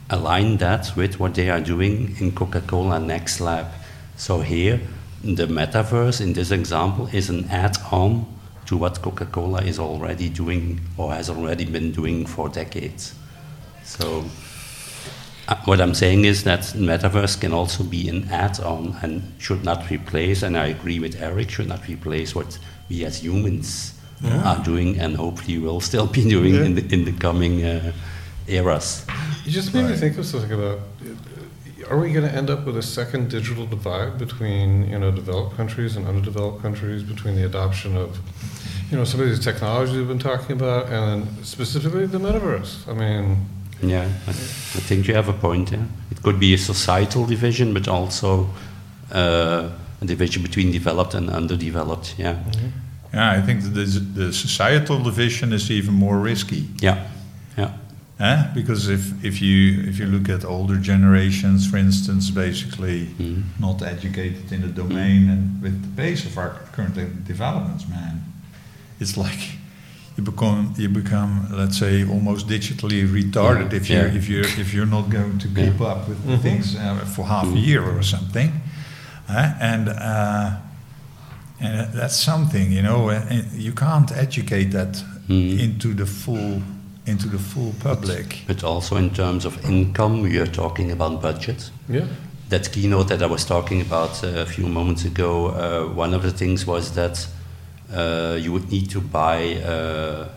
align 0.08 0.56
that 0.56 0.94
with 0.96 1.20
what 1.20 1.34
they 1.34 1.48
are 1.48 1.60
doing 1.60 2.16
in 2.18 2.32
coca-cola 2.32 2.98
next 2.98 3.40
lab 3.40 3.66
so 4.16 4.40
here 4.40 4.80
the 5.22 5.46
metaverse 5.46 6.20
in 6.20 6.32
this 6.32 6.50
example 6.50 7.08
is 7.12 7.28
an 7.30 7.48
add-on 7.50 8.26
to 8.66 8.76
what 8.76 9.00
coca-cola 9.02 9.62
is 9.62 9.78
already 9.78 10.28
doing 10.28 10.80
or 10.96 11.12
has 11.12 11.28
already 11.30 11.64
been 11.64 11.92
doing 11.92 12.26
for 12.26 12.48
decades 12.48 13.14
so 13.84 14.24
uh, 15.50 15.56
what 15.64 15.80
I'm 15.80 15.94
saying 15.94 16.26
is 16.26 16.44
that 16.44 16.60
metaverse 16.76 17.40
can 17.40 17.52
also 17.52 17.82
be 17.82 18.08
an 18.08 18.28
add-on 18.30 18.96
and 19.02 19.34
should 19.38 19.64
not 19.64 19.90
replace. 19.90 20.44
And 20.44 20.56
I 20.56 20.66
agree 20.68 21.00
with 21.00 21.20
Erik, 21.20 21.50
should 21.50 21.66
not 21.66 21.88
replace 21.88 22.36
what 22.36 22.56
we 22.88 23.04
as 23.04 23.24
humans 23.24 23.99
are 24.24 24.62
doing, 24.64 24.98
and 25.00 25.16
hopefully 25.16 25.58
will 25.58 25.80
still 25.80 26.06
be 26.06 26.28
doing 26.28 26.54
in 26.54 26.74
the 26.74 26.84
in 26.94 27.04
the 27.04 27.12
coming 27.12 27.64
uh, 27.64 27.92
eras. 28.46 29.06
You 29.44 29.52
just 29.52 29.74
made 29.74 29.86
me 29.86 29.96
think 29.96 30.18
of 30.18 30.26
something 30.26 30.52
about. 30.52 30.80
Are 31.88 31.98
we 31.98 32.12
going 32.12 32.28
to 32.28 32.32
end 32.32 32.50
up 32.50 32.66
with 32.66 32.76
a 32.76 32.82
second 32.82 33.30
digital 33.30 33.66
divide 33.66 34.18
between 34.18 34.88
you 34.90 34.98
know 34.98 35.10
developed 35.10 35.56
countries 35.56 35.96
and 35.96 36.06
underdeveloped 36.06 36.62
countries 36.62 37.02
between 37.02 37.34
the 37.34 37.44
adoption 37.46 37.96
of 37.96 38.18
you 38.90 38.96
know 38.96 39.04
some 39.04 39.20
of 39.20 39.28
these 39.28 39.40
technologies 39.40 39.96
we've 39.96 40.06
been 40.06 40.18
talking 40.18 40.52
about 40.52 40.86
and 40.88 41.26
specifically 41.44 42.06
the 42.06 42.18
metaverse? 42.18 42.86
I 42.88 42.92
mean, 42.92 43.36
Yeah, 43.82 44.04
I, 44.26 44.30
I 44.30 44.80
think 44.88 45.08
you 45.08 45.14
have 45.14 45.28
a 45.28 45.32
point. 45.32 45.72
Yeah, 45.72 45.84
it 46.10 46.22
could 46.22 46.38
be 46.38 46.54
a 46.54 46.58
societal 46.58 47.26
division, 47.26 47.72
but 47.72 47.88
also 47.88 48.50
uh, 49.12 49.70
a 50.00 50.04
division 50.04 50.42
between 50.42 50.70
developed 50.70 51.14
and 51.14 51.30
underdeveloped. 51.30 52.14
Yeah, 52.18 52.36
yeah. 53.14 53.38
I 53.38 53.42
think 53.46 53.62
that 53.62 53.74
the, 53.74 53.84
the 54.24 54.32
societal 54.32 54.98
division 55.02 55.52
is 55.52 55.70
even 55.70 55.94
more 55.94 56.18
risky. 56.18 56.68
yeah, 56.82 56.96
yeah. 57.58 57.70
Eh? 58.20 58.42
Because 58.54 58.88
if, 58.92 59.12
if 59.24 59.40
you 59.40 59.88
if 59.88 59.98
you 59.98 60.06
look 60.06 60.28
at 60.28 60.44
older 60.44 60.76
generations, 60.76 61.66
for 61.70 61.78
instance, 61.78 62.30
basically 62.30 63.06
Mhm. 63.18 63.42
not 63.58 63.82
educated 63.82 64.52
in 64.52 64.60
the 64.60 64.68
domain 64.82 65.30
and 65.30 65.62
with 65.62 65.80
the 65.82 66.02
pace 66.02 66.26
of 66.26 66.36
our 66.36 66.50
current 66.72 66.94
developments, 67.26 67.84
man, 67.88 68.20
it's 69.00 69.16
like 69.16 69.40
you 70.16 70.22
become 70.24 70.74
you 70.76 70.88
become 70.90 71.46
let's 71.50 71.78
say 71.78 72.04
almost 72.04 72.46
digitally 72.46 73.06
retarded 73.08 73.70
Yeah. 73.72 73.78
if 73.80 73.88
you 73.88 73.96
Yeah. 73.96 74.16
if 74.18 74.28
you 74.28 74.40
if 74.60 74.74
you're 74.74 74.90
not 74.90 75.08
going 75.08 75.38
to 75.38 75.48
keep 75.48 75.80
up 75.80 76.08
with 76.08 76.18
Mhm. 76.26 76.40
things 76.42 76.74
uh, 76.76 77.06
for 77.14 77.24
half 77.26 77.46
a 77.46 77.58
year 77.58 77.82
or 77.82 78.02
something, 78.02 78.50
eh? 79.28 79.52
and. 79.60 79.88
Uh, 79.88 80.50
and 81.60 81.92
that's 81.92 82.16
something, 82.16 82.72
you 82.72 82.82
know. 82.82 83.08
and 83.10 83.44
You 83.56 83.72
can't 83.72 84.10
educate 84.12 84.70
that 84.72 85.02
Mhm. 85.28 85.58
into 85.60 85.94
the 85.94 86.06
full 86.06 86.62
into 87.06 87.28
the 87.28 87.38
full 87.38 87.72
public. 87.82 88.44
But 88.46 88.62
also 88.62 88.96
in 88.96 89.10
terms 89.10 89.44
of 89.44 89.64
income, 89.64 90.20
we 90.22 90.38
are 90.38 90.46
talking 90.50 90.92
about 90.92 91.20
budget. 91.22 91.70
Yeah. 91.88 92.04
That 92.50 92.70
keynote 92.72 93.08
that 93.08 93.22
I 93.22 93.26
was 93.26 93.44
talking 93.44 93.80
about 93.80 94.22
uh, 94.24 94.42
a 94.42 94.46
few 94.46 94.66
moments 94.68 95.04
ago, 95.04 95.46
uh, 95.48 95.96
one 95.96 96.14
of 96.16 96.22
the 96.22 96.30
things 96.30 96.66
was 96.66 96.90
that 96.92 97.26
uh, 97.92 98.36
you 98.44 98.52
would 98.52 98.70
need 98.70 98.90
to 98.90 99.00
buy 99.00 99.56
uh, 99.64 100.28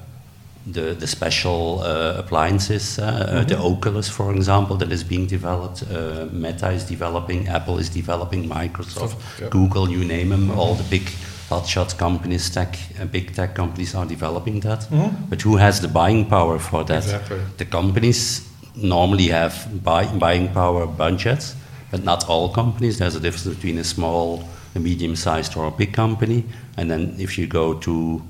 the, 0.65 0.93
the 0.93 1.07
special 1.07 1.81
uh, 1.81 2.15
appliances, 2.17 2.97
uh, 2.99 3.43
the 3.47 3.57
Oculus, 3.57 4.09
for 4.09 4.33
example, 4.33 4.77
that 4.77 4.91
is 4.91 5.03
being 5.03 5.27
developed. 5.27 5.83
Uh, 5.83 6.27
Meta 6.31 6.69
is 6.69 6.85
developing, 6.85 7.47
Apple 7.47 7.77
is 7.79 7.89
developing, 7.89 8.47
Microsoft, 8.47 9.17
yeah. 9.41 9.49
Google, 9.49 9.89
you 9.89 10.05
name 10.05 10.29
them. 10.29 10.51
All 10.51 10.75
the 10.75 10.83
big 10.89 11.03
hotshot 11.49 11.97
companies, 11.97 12.49
tech, 12.49 12.77
uh, 12.99 13.05
big 13.05 13.33
tech 13.35 13.55
companies 13.55 13.93
are 13.93 14.05
developing 14.05 14.61
that. 14.61 14.87
But 15.29 15.41
who 15.41 15.57
has 15.57 15.81
the 15.81 15.89
buying 15.89 16.25
power 16.29 16.59
for 16.59 16.83
that? 16.85 17.03
Exactly. 17.03 17.41
The 17.57 17.65
companies 17.65 18.49
normally 18.75 19.27
have 19.27 19.83
buy, 19.83 20.05
buying 20.05 20.47
power 20.53 20.87
budgets, 20.87 21.55
but 21.91 22.03
not 22.03 22.29
all 22.29 22.49
companies. 22.49 22.99
There's 22.99 23.15
a 23.15 23.19
difference 23.19 23.55
between 23.55 23.77
a 23.77 23.83
small, 23.83 24.47
a 24.75 24.79
medium-sized, 24.79 25.57
or 25.57 25.67
a 25.67 25.71
big 25.71 25.93
company. 25.93 26.45
And 26.77 26.89
then 26.89 27.15
if 27.19 27.37
you 27.37 27.47
go 27.47 27.73
to 27.79 28.21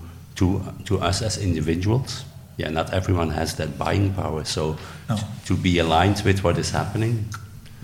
to 0.44 0.62
to 0.86 1.00
us 1.10 1.22
as 1.22 1.38
individuals, 1.38 2.26
yeah, 2.58 2.72
not 2.72 2.94
everyone 2.94 3.30
has 3.34 3.56
that 3.56 3.78
buying 3.78 4.14
power. 4.14 4.44
So 4.46 4.76
No. 5.10 5.18
to 5.46 5.56
be 5.56 5.80
aligned 5.80 6.22
with 6.26 6.44
what 6.44 6.58
is 6.58 6.72
happening, 6.72 7.26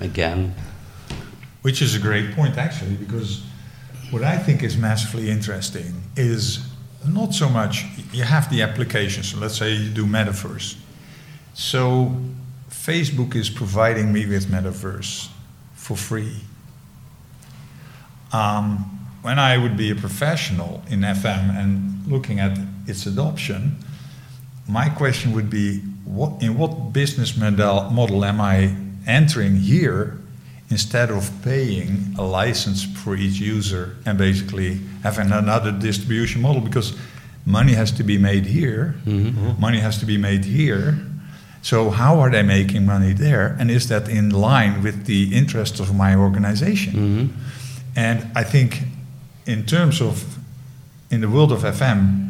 again, 0.02 0.54
Which 1.62 1.82
is 1.82 1.94
a 1.96 2.00
great 2.00 2.36
point, 2.36 2.58
actually, 2.58 2.96
because 2.96 3.42
what 4.12 4.24
I 4.24 4.38
think 4.38 4.64
is 4.64 4.78
massively 4.78 5.30
interesting 5.30 5.94
is 6.16 6.60
not 7.06 7.34
so 7.34 7.50
much 7.50 7.86
you 8.14 8.24
have 8.24 8.50
the 8.50 8.62
application. 8.64 9.24
So 9.24 9.38
let's 9.40 9.58
say 9.58 9.74
you 9.74 9.90
do 9.90 10.06
metaverse. 10.06 10.76
So 11.54 12.16
Facebook 12.70 13.36
is 13.36 13.50
providing 13.50 14.14
me 14.14 14.26
with 14.26 14.48
metaverse 14.48 15.28
for 15.74 15.98
free. 15.98 16.36
Um, 18.32 18.99
when 19.22 19.40
I 19.40 19.58
would 19.58 19.76
be 19.76 19.92
a 19.92 19.96
professional 19.96 20.82
in 20.90 21.02
FM 21.02 21.56
and 21.58 22.08
looking 22.08 22.40
at 22.40 22.58
its 22.88 23.06
adoption, 23.06 23.78
my 24.68 24.90
question 24.90 25.34
would 25.34 25.50
be 25.50 25.80
what, 26.06 26.42
in 26.42 26.58
what 26.58 26.94
business 26.94 27.36
model, 27.38 27.90
model 27.90 28.24
am 28.24 28.40
I 28.40 28.76
entering 29.08 29.58
here 29.58 30.20
instead 30.70 31.10
of 31.10 31.32
paying 31.44 32.16
a 32.18 32.24
license 32.24 32.84
for 32.84 33.16
each 33.16 33.40
user 33.40 33.96
and 34.06 34.18
basically 34.18 34.80
having 35.04 35.32
another 35.32 35.72
distribution 35.72 36.42
model 36.42 36.62
because 36.62 36.96
money 37.46 37.74
has 37.74 37.92
to 37.92 38.04
be 38.04 38.18
made 38.18 38.46
here, 38.46 38.96
mm-hmm. 39.06 39.60
money 39.60 39.80
has 39.80 39.98
to 39.98 40.06
be 40.06 40.18
made 40.18 40.46
here. 40.46 41.00
So, 41.62 41.90
how 41.90 42.20
are 42.20 42.30
they 42.30 42.44
making 42.44 42.86
money 42.86 43.12
there? 43.12 43.58
And 43.60 43.70
is 43.70 43.90
that 43.90 44.08
in 44.08 44.30
line 44.30 44.82
with 44.82 45.06
the 45.06 45.36
interests 45.36 45.80
of 45.80 45.94
my 45.94 46.16
organization? 46.16 46.94
Mm-hmm. 46.94 47.40
And 47.98 48.32
I 48.34 48.44
think, 48.44 48.84
in 49.46 49.66
terms 49.66 50.02
of 50.02 50.38
in 51.12 51.22
the 51.22 51.28
world 51.28 51.52
of 51.52 51.64
FM 51.64 52.26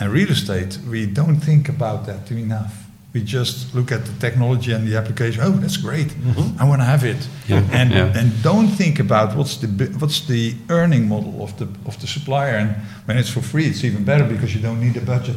and 0.00 0.12
real 0.12 0.30
estate, 0.30 0.78
we 0.88 1.06
don't 1.06 1.40
think 1.40 1.68
about 1.68 2.06
that 2.06 2.30
enough. 2.30 2.72
We 3.14 3.22
just 3.22 3.74
look 3.74 3.92
at 3.92 4.06
the 4.06 4.12
technology 4.18 4.72
and 4.72 4.88
the 4.88 4.96
application. 4.96 5.42
Oh, 5.44 5.50
that's 5.60 5.76
great! 5.76 6.14
I 6.58 6.64
want 6.64 6.80
to 6.80 6.86
have 6.86 7.04
it, 7.04 7.28
Yeah, 7.46 7.62
and 7.70 7.90
yeah. 7.90 8.18
and 8.18 8.32
don't 8.42 8.68
think 8.68 9.00
about 9.00 9.36
what's 9.36 9.56
the 9.58 9.66
what's 9.98 10.20
the 10.26 10.54
earning 10.70 11.08
model 11.08 11.42
of 11.42 11.54
the 11.58 11.66
of 11.84 11.96
the 12.00 12.06
supplier. 12.06 12.56
And 12.56 12.70
when 13.06 13.18
it's 13.18 13.28
for 13.28 13.42
free, 13.42 13.66
it's 13.66 13.84
even 13.84 14.04
better 14.04 14.24
because 14.24 14.54
you 14.54 14.62
don't 14.62 14.80
need 14.80 14.96
a 14.96 15.00
budget. 15.04 15.36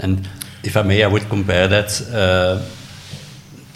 And 0.00 0.28
if 0.62 0.76
I 0.76 0.82
may, 0.82 1.02
I 1.02 1.08
would 1.08 1.28
compare 1.28 1.66
that 1.68 2.00
uh, 2.12 2.62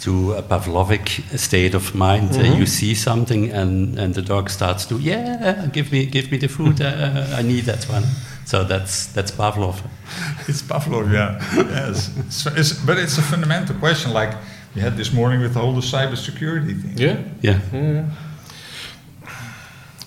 to 0.00 0.32
a 0.32 0.42
Pavlovic 0.42 1.38
state 1.38 1.74
of 1.74 1.94
mind. 1.94 2.30
Uh, 2.36 2.42
you 2.58 2.66
see 2.66 2.94
something, 2.94 3.50
and, 3.50 3.98
and 3.98 4.14
the 4.14 4.22
dog 4.22 4.48
starts 4.50 4.86
to, 4.86 4.98
yeah, 4.98 5.68
give 5.72 5.92
me 5.92 6.06
give 6.06 6.30
me 6.30 6.38
the 6.38 6.48
food. 6.48 6.80
Uh, 6.90 7.38
I 7.38 7.42
need 7.42 7.64
that 7.64 7.84
one. 7.84 8.04
So 8.44 8.64
that's 8.64 9.06
that's 9.06 9.30
Pavlov. 9.30 9.76
It's 10.48 10.62
Pavlov, 10.62 11.12
yeah. 11.12 11.38
yes. 11.56 12.10
So 12.30 12.50
it's, 12.56 12.72
but 12.72 12.98
it's 12.98 13.18
a 13.18 13.22
fundamental 13.22 13.76
question, 13.76 14.12
like 14.12 14.34
we 14.74 14.80
had 14.80 14.96
this 14.96 15.12
morning 15.12 15.40
with 15.40 15.56
all 15.56 15.72
the 15.72 15.80
whole 15.80 16.00
cybersecurity 16.00 16.80
thing. 16.82 16.96
Yeah. 16.96 17.18
Yeah. 17.42 17.60
Yeah. 17.72 18.04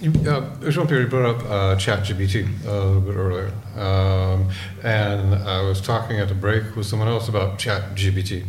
You, 0.03 0.11
uh, 0.29 0.69
Jean-Pierre, 0.69 1.03
you 1.03 1.07
brought 1.07 1.37
up 1.37 1.45
uh, 1.45 1.75
ChatGPT 1.77 2.45
uh, 2.65 2.69
a 2.69 2.75
little 2.75 2.99
bit 2.99 3.15
earlier. 3.15 3.53
Um, 3.77 4.49
and 4.83 5.33
I 5.33 5.61
was 5.61 5.79
talking 5.79 6.19
at 6.19 6.27
the 6.27 6.35
break 6.35 6.75
with 6.75 6.85
someone 6.87 7.07
else 7.07 7.29
about 7.29 7.57
ChatGPT. 7.57 8.43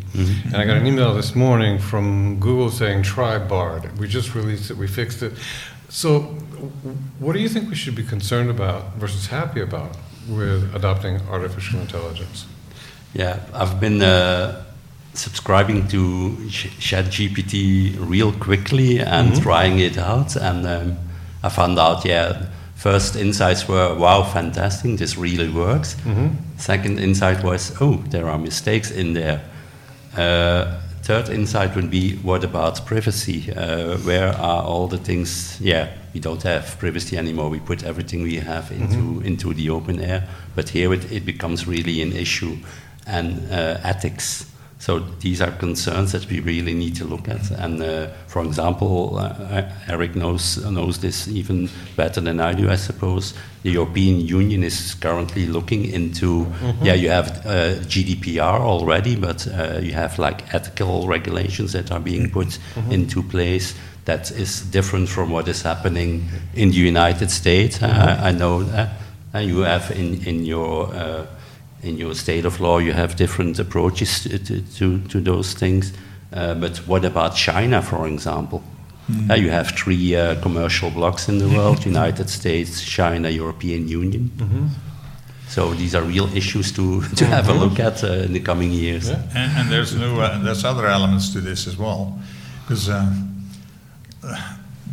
And 0.47 0.57
I 0.57 0.65
got 0.65 0.79
an 0.79 0.85
email 0.85 1.15
this 1.15 1.37
morning 1.37 1.79
from 1.79 2.41
Google 2.41 2.73
saying, 2.73 3.05
try 3.05 3.39
Bard. 3.39 3.97
We 4.01 4.09
just 4.09 4.35
released 4.35 4.73
it, 4.73 4.77
we 4.77 4.89
fixed 4.89 5.23
it. 5.23 5.35
So, 5.89 6.23
what 7.21 7.35
do 7.35 7.39
you 7.39 7.49
think 7.49 7.69
we 7.69 7.77
should 7.77 7.95
be 7.95 8.03
concerned 8.03 8.51
about 8.51 8.95
versus 8.95 9.29
happy 9.29 9.61
about 9.61 9.97
with 10.29 10.75
adopting 10.75 11.21
artificial 11.31 11.79
intelligence? 11.79 12.47
Yeah, 13.13 13.39
I've 13.53 13.79
been 13.79 14.03
uh, 14.03 14.65
subscribing 15.13 15.87
to 15.87 16.37
ChatGPT 16.49 17.95
real 18.01 18.33
quickly 18.33 18.99
and 18.99 19.41
trying 19.41 19.79
it 19.79 19.97
out, 19.99 20.35
and 20.35 20.67
um, 20.67 20.99
I 21.45 21.49
found 21.51 21.79
out, 21.79 22.05
yeah, 22.05 22.47
first 22.75 23.17
insights 23.17 23.69
were, 23.69 23.95
wow, 23.95 24.23
fantastic, 24.23 24.97
this 24.97 25.17
really 25.19 25.49
works. 25.51 25.97
Second 26.57 26.99
insight 26.99 27.45
was, 27.45 27.73
oh, 27.81 28.03
there 28.09 28.29
are 28.29 28.39
mistakes 28.39 28.91
in 28.91 29.13
there. 29.13 29.41
Uh, 30.17 30.81
third 31.03 31.29
insight 31.29 31.77
would 31.77 31.91
be, 31.91 32.17
what 32.23 32.45
about 32.45 32.87
privacy? 32.87 33.53
Uh, 33.53 33.99
where 33.99 34.29
are 34.29 34.63
all 34.63 34.87
the 34.89 34.97
things? 34.99 35.59
Yeah, 35.61 35.89
we 36.15 36.21
don't 36.21 36.43
have 36.45 36.79
privacy 36.79 37.19
anymore. 37.19 37.51
We 37.51 37.61
put 37.61 37.83
everything 37.85 38.23
we 38.23 38.37
have 38.37 38.73
into 38.73 39.21
into 39.27 39.53
the 39.55 39.69
open 39.71 40.01
air. 40.01 40.23
But 40.55 40.71
here 40.71 40.95
it, 40.95 41.13
it 41.13 41.27
becomes 41.27 41.67
really 41.67 42.01
an 42.03 42.13
issue, 42.13 42.57
and 43.07 43.53
uh, 43.53 43.79
ethics. 43.83 44.47
So 44.85 44.99
these 44.99 45.41
are 45.41 45.51
concerns 45.51 46.13
that 46.13 46.29
we 46.29 46.41
really 46.41 46.75
need 46.75 46.95
to 46.97 47.07
look 47.07 47.27
at. 47.27 47.51
And 47.53 47.83
uh, 47.83 48.09
for 48.27 48.45
example, 48.45 49.17
uh, 49.17 49.63
Erik 49.89 50.15
knows 50.15 50.59
knows 50.59 50.99
this 50.99 51.27
even 51.27 51.71
better 51.97 52.21
than 52.21 52.39
I 52.39 52.53
do, 52.53 52.69
I 52.69 52.77
suppose. 52.77 53.33
The 53.63 53.71
European 53.71 54.21
Union 54.21 54.63
is 54.63 54.95
currently 55.01 55.47
looking 55.47 55.87
into. 55.87 56.47
Yeah, 56.83 56.93
you 56.93 57.09
have 57.09 57.47
uh, 57.47 57.81
GDPR 57.89 58.61
already, 58.61 59.17
but 59.17 59.47
uh, 59.47 59.81
you 59.81 59.95
have 59.95 60.19
like 60.19 60.55
ethical 60.55 61.09
regulations 61.09 61.73
that 61.73 61.91
are 61.91 62.01
being 62.01 62.29
put 62.31 62.59
into 62.91 63.23
place. 63.23 63.75
That 64.05 64.31
is 64.33 64.61
different 64.71 65.09
from 65.09 65.31
what 65.31 65.49
is 65.49 65.63
happening 65.63 66.29
in 66.53 66.69
the 66.69 66.77
United 66.77 67.31
States. 67.31 67.83
Uh, 67.83 68.21
I 68.23 68.33
know 68.33 68.63
that 68.65 68.91
uh, 69.35 69.39
you 69.39 69.65
have 69.65 69.91
in 69.93 70.21
in 70.27 70.45
your 70.45 70.95
uh, 70.95 71.25
in 71.85 71.99
your 71.99 72.15
state 72.15 72.45
of 72.45 72.61
law, 72.61 72.79
you 72.79 72.93
have 72.93 73.17
different 73.17 73.59
approaches 73.59 74.23
to, 74.23 74.39
to, 74.39 74.61
to, 74.61 75.01
to 75.09 75.21
those 75.21 75.55
things. 75.55 75.93
Uh, 76.33 76.55
but 76.55 76.79
what 76.87 77.05
about 77.05 77.37
China, 77.37 77.83
for 77.83 78.07
example? 78.07 78.63
Uh, 79.31 79.35
you 79.35 79.51
have 79.51 79.69
three 79.69 80.17
uh, 80.17 80.41
commercial 80.41 80.91
blocks 80.91 81.29
in 81.29 81.39
the 81.39 81.49
world 81.49 81.85
United 81.97 82.31
States, 82.31 82.83
China, 82.83 83.29
European 83.29 83.87
Union. 83.87 84.31
So 85.49 85.75
these 85.75 85.95
are 85.95 86.03
real 86.03 86.35
issues 86.35 86.73
to, 86.73 87.03
to 87.17 87.27
have 87.27 87.49
a 87.49 87.53
look 87.53 87.79
at 87.79 88.03
uh, 88.03 88.25
in 88.25 88.33
the 88.33 88.41
coming 88.41 88.73
years. 88.73 89.11
Yeah. 89.11 89.23
And, 89.35 89.59
and 89.59 89.71
there's 89.71 89.95
new, 89.95 90.19
uh, 90.19 90.43
there's 90.43 90.65
other 90.65 90.87
elements 90.87 91.33
to 91.35 91.41
this 91.41 91.67
as 91.67 91.77
well, 91.77 92.19
because 92.63 92.89
uh, 92.89 93.13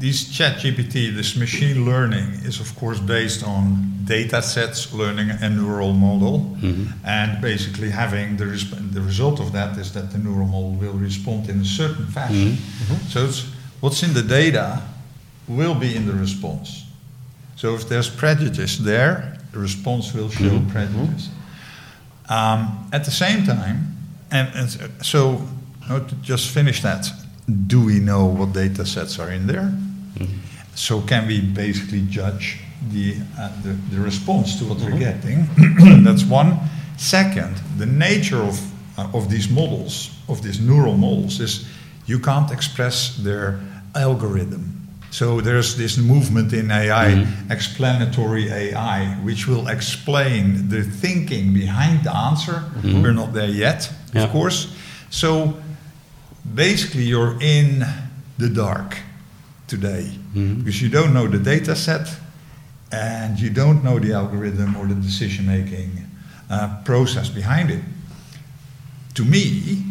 these 0.02 0.30
Chat 0.36 0.58
GPT, 0.58 1.16
this 1.16 1.36
machine 1.36 1.86
learning, 1.86 2.28
is 2.44 2.60
of 2.60 2.76
course 2.76 3.00
based 3.00 3.44
on 3.44 4.02
data 4.04 4.42
sets, 4.42 4.92
learning 4.92 5.30
a 5.30 5.50
neural 5.50 5.94
model, 5.94 6.40
mm-hmm. 6.60 6.86
and 7.06 7.40
basically 7.40 7.92
having 7.92 8.36
the 8.36 8.46
resp- 8.46 8.94
the 8.94 9.02
result 9.02 9.40
of 9.40 9.54
that 9.54 9.78
is 9.78 9.94
that 9.94 10.12
the 10.12 10.18
neural 10.18 10.48
model 10.48 10.72
will 10.72 10.94
respond 10.94 11.48
in 11.50 11.62
a 11.62 11.66
certain 11.66 12.08
fashion. 12.08 12.54
Mm-hmm. 12.54 12.94
Mm-hmm. 12.94 13.08
So 13.10 13.26
it's 13.26 13.46
what's 13.80 14.02
in 14.02 14.14
the 14.14 14.24
data 14.24 14.82
will 15.48 15.76
be 15.76 15.96
in 15.96 16.08
the 16.08 16.14
response. 16.14 16.86
So 17.56 17.76
if 17.76 17.88
there's 17.88 18.10
prejudice 18.10 18.80
there, 18.80 19.38
the 19.52 19.60
response 19.60 20.14
will 20.14 20.30
show 20.30 20.62
prejudice. 20.72 21.30
Um, 22.28 22.90
at 22.92 23.04
the 23.04 23.12
same 23.12 23.44
time, 23.46 23.98
and, 24.32 24.50
and 24.56 25.06
so 25.06 25.46
now 25.88 26.00
to 26.00 26.16
just 26.16 26.50
finish 26.50 26.82
that, 26.82 27.08
do 27.68 27.86
we 27.86 28.00
know 28.00 28.26
what 28.26 28.54
data 28.54 28.86
sets 28.86 29.20
are 29.20 29.30
in 29.30 29.46
there? 29.46 29.72
So 30.76 31.02
can 31.02 31.28
we 31.28 31.42
basically 31.42 32.02
judge 32.10 32.58
the, 32.92 33.16
uh, 33.38 33.50
the, 33.64 33.74
the 33.96 34.00
response 34.00 34.58
to 34.60 34.66
what 34.66 34.80
we're 34.80 34.98
getting? 34.98 35.48
That's 36.04 36.24
one. 36.24 36.58
Second, 36.98 37.56
the 37.78 37.86
nature 37.86 38.42
of, 38.42 38.60
uh, 38.98 39.10
of 39.14 39.30
these 39.30 39.50
models, 39.50 40.12
of 40.28 40.42
these 40.42 40.60
neural 40.60 40.98
models, 40.98 41.40
is 41.40 41.66
you 42.06 42.20
can't 42.20 42.52
express 42.52 43.16
their 43.18 43.60
algorithm. 43.96 44.78
So 45.12 45.42
there's 45.42 45.76
this 45.76 45.98
movement 45.98 46.54
in 46.54 46.72
AI, 46.72 47.12
Mhm. 47.12 47.52
explanatory 47.52 48.50
AI, 48.50 49.16
which 49.26 49.46
will 49.48 49.68
explain 49.68 50.70
the 50.70 50.84
thinking 50.84 51.54
behind 51.54 52.04
the 52.04 52.16
answer. 52.16 52.64
Mhm. 52.82 53.02
We're 53.02 53.14
not 53.14 53.34
there 53.34 53.50
yet, 53.50 53.92
Yeah. 54.14 54.24
of 54.24 54.32
course. 54.32 54.68
So 55.10 55.58
basically, 56.56 57.04
you're 57.04 57.36
in 57.42 57.86
the 58.38 58.50
dark 58.50 58.98
today 59.76 60.06
Mhm. 60.36 60.58
because 60.60 60.82
you 60.84 60.90
don't 60.98 61.12
know 61.18 61.28
the 61.28 61.44
data 61.54 61.76
set 61.76 62.06
and 62.92 63.40
you 63.40 63.50
don't 63.62 63.80
know 63.84 63.98
the 64.06 64.12
algorithm 64.22 64.76
or 64.76 64.86
the 64.88 65.00
decision 65.10 65.46
making 65.46 65.90
uh, 66.50 66.68
process 66.84 67.30
behind 67.30 67.70
it. 67.72 67.84
To 69.14 69.24
me, 69.24 69.84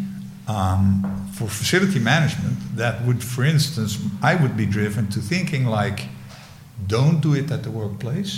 um, 0.47 1.03
for 1.33 1.47
facility 1.49 1.99
management, 1.99 2.57
that 2.77 2.95
would, 3.05 3.23
for 3.23 3.43
instance, 3.43 3.97
I 4.21 4.35
would 4.41 4.55
be 4.55 4.65
driven 4.67 5.07
to 5.15 5.19
thinking 5.19 5.65
like, 5.65 5.99
don't 6.87 7.19
do 7.21 7.33
it 7.33 7.51
at 7.51 7.61
the 7.63 7.71
workplace, 7.71 8.33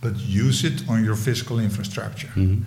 but 0.00 0.12
use 0.46 0.64
it 0.64 0.82
on 0.88 1.04
your 1.04 1.16
physical 1.16 1.58
infrastructure. 1.60 2.30
Mhm. 2.36 2.62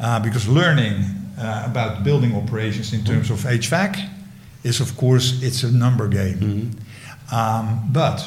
Uh, 0.00 0.20
because 0.20 0.46
learning 0.60 0.96
uh, 1.38 1.70
about 1.70 2.02
building 2.04 2.34
operations 2.34 2.92
in 2.92 3.02
terms 3.04 3.30
of 3.30 3.38
HVAC 3.46 3.96
is, 4.64 4.80
of 4.80 4.90
course, 4.96 5.26
it's 5.42 5.62
a 5.64 5.70
number 5.70 6.08
game. 6.08 6.38
Mhm. 6.40 6.66
Um, 7.32 7.88
but 7.92 8.26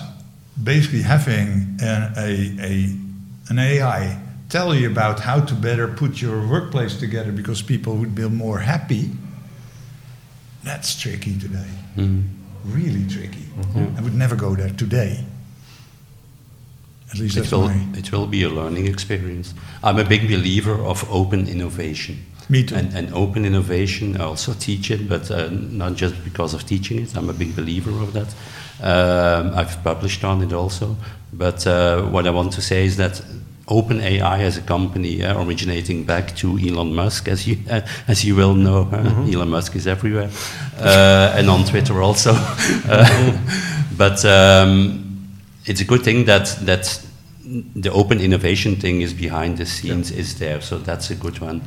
basically 0.63 1.01
having 1.01 1.77
an, 1.81 2.13
a, 2.17 2.55
a, 2.61 2.95
an 3.49 3.59
AI 3.59 4.19
tell 4.49 4.75
you 4.75 4.89
about 4.91 5.19
how 5.21 5.39
to 5.39 5.53
better 5.55 5.87
put 5.87 6.21
your 6.21 6.45
workplace 6.47 6.99
together 6.99 7.31
because 7.31 7.61
people 7.61 7.95
would 7.95 8.13
be 8.13 8.27
more 8.29 8.59
happy, 8.59 9.09
that's 10.63 10.99
tricky 10.99 11.37
today. 11.39 11.69
Mhm. 11.97 12.23
Really 12.65 13.05
tricky. 13.07 13.45
Yeah. 13.75 13.87
I 13.97 14.01
would 14.01 14.13
never 14.13 14.35
go 14.35 14.55
there 14.55 14.69
today. 14.69 15.25
At 17.11 17.17
least 17.19 17.37
It 17.37 17.51
will, 17.51 17.69
it 17.97 18.11
will 18.11 18.27
be 18.27 18.43
a 18.43 18.49
learning 18.49 18.87
experience. 18.87 19.53
I'm 19.83 19.97
a 19.97 20.03
big 20.05 20.27
believer 20.29 20.75
of 20.75 21.03
open 21.09 21.47
innovation. 21.47 22.15
Me 22.49 22.63
too. 22.63 22.75
And, 22.75 22.93
and 22.93 23.13
open 23.13 23.45
innovation, 23.45 24.15
I 24.17 24.23
also 24.25 24.53
teach 24.53 24.91
it, 24.91 25.09
but 25.09 25.31
uh, 25.31 25.49
not 25.51 25.95
just 25.95 26.23
because 26.23 26.53
of 26.53 26.65
teaching 26.65 26.99
it. 27.01 27.15
I'm 27.15 27.29
a 27.29 27.33
big 27.33 27.55
believer 27.55 27.91
of 27.91 28.13
that. 28.13 28.27
Um, 28.81 29.53
I've 29.55 29.83
published 29.83 30.23
on 30.23 30.41
it 30.41 30.53
also. 30.53 30.95
But 31.33 31.65
uh, 31.65 32.03
what 32.03 32.27
I 32.27 32.31
want 32.31 32.53
to 32.53 32.61
say 32.61 32.85
is 32.85 32.97
that 32.97 33.21
OpenAI 33.67 34.39
as 34.39 34.57
a 34.57 34.61
company 34.61 35.23
uh, 35.23 35.41
originating 35.41 36.03
back 36.03 36.35
to 36.35 36.57
Elon 36.59 36.93
Musk, 36.93 37.27
as 37.27 37.47
you 37.47 37.57
uh, 37.69 37.81
as 38.07 38.25
you 38.25 38.35
will 38.35 38.53
know, 38.53 38.89
uh, 38.91 39.31
Elon 39.31 39.49
Musk 39.49 39.75
is 39.75 39.87
everywhere, 39.87 40.29
uh, 40.77 41.33
and 41.37 41.49
on 41.49 41.63
Twitter 41.63 42.01
also. 42.01 42.33
Uh, 42.35 43.37
but 43.97 44.25
um, 44.25 45.37
it's 45.65 45.81
a 45.81 45.85
good 45.85 46.03
thing 46.03 46.25
that 46.25 46.47
that 46.65 47.01
the 47.75 47.91
open 47.91 48.19
innovation 48.19 48.75
thing 48.75 49.01
is 49.01 49.13
behind 49.13 49.57
the 49.57 49.65
scenes 49.65 50.11
is 50.11 50.37
there, 50.39 50.61
so 50.61 50.77
that's 50.77 51.09
a 51.09 51.15
good 51.15 51.39
one. 51.39 51.61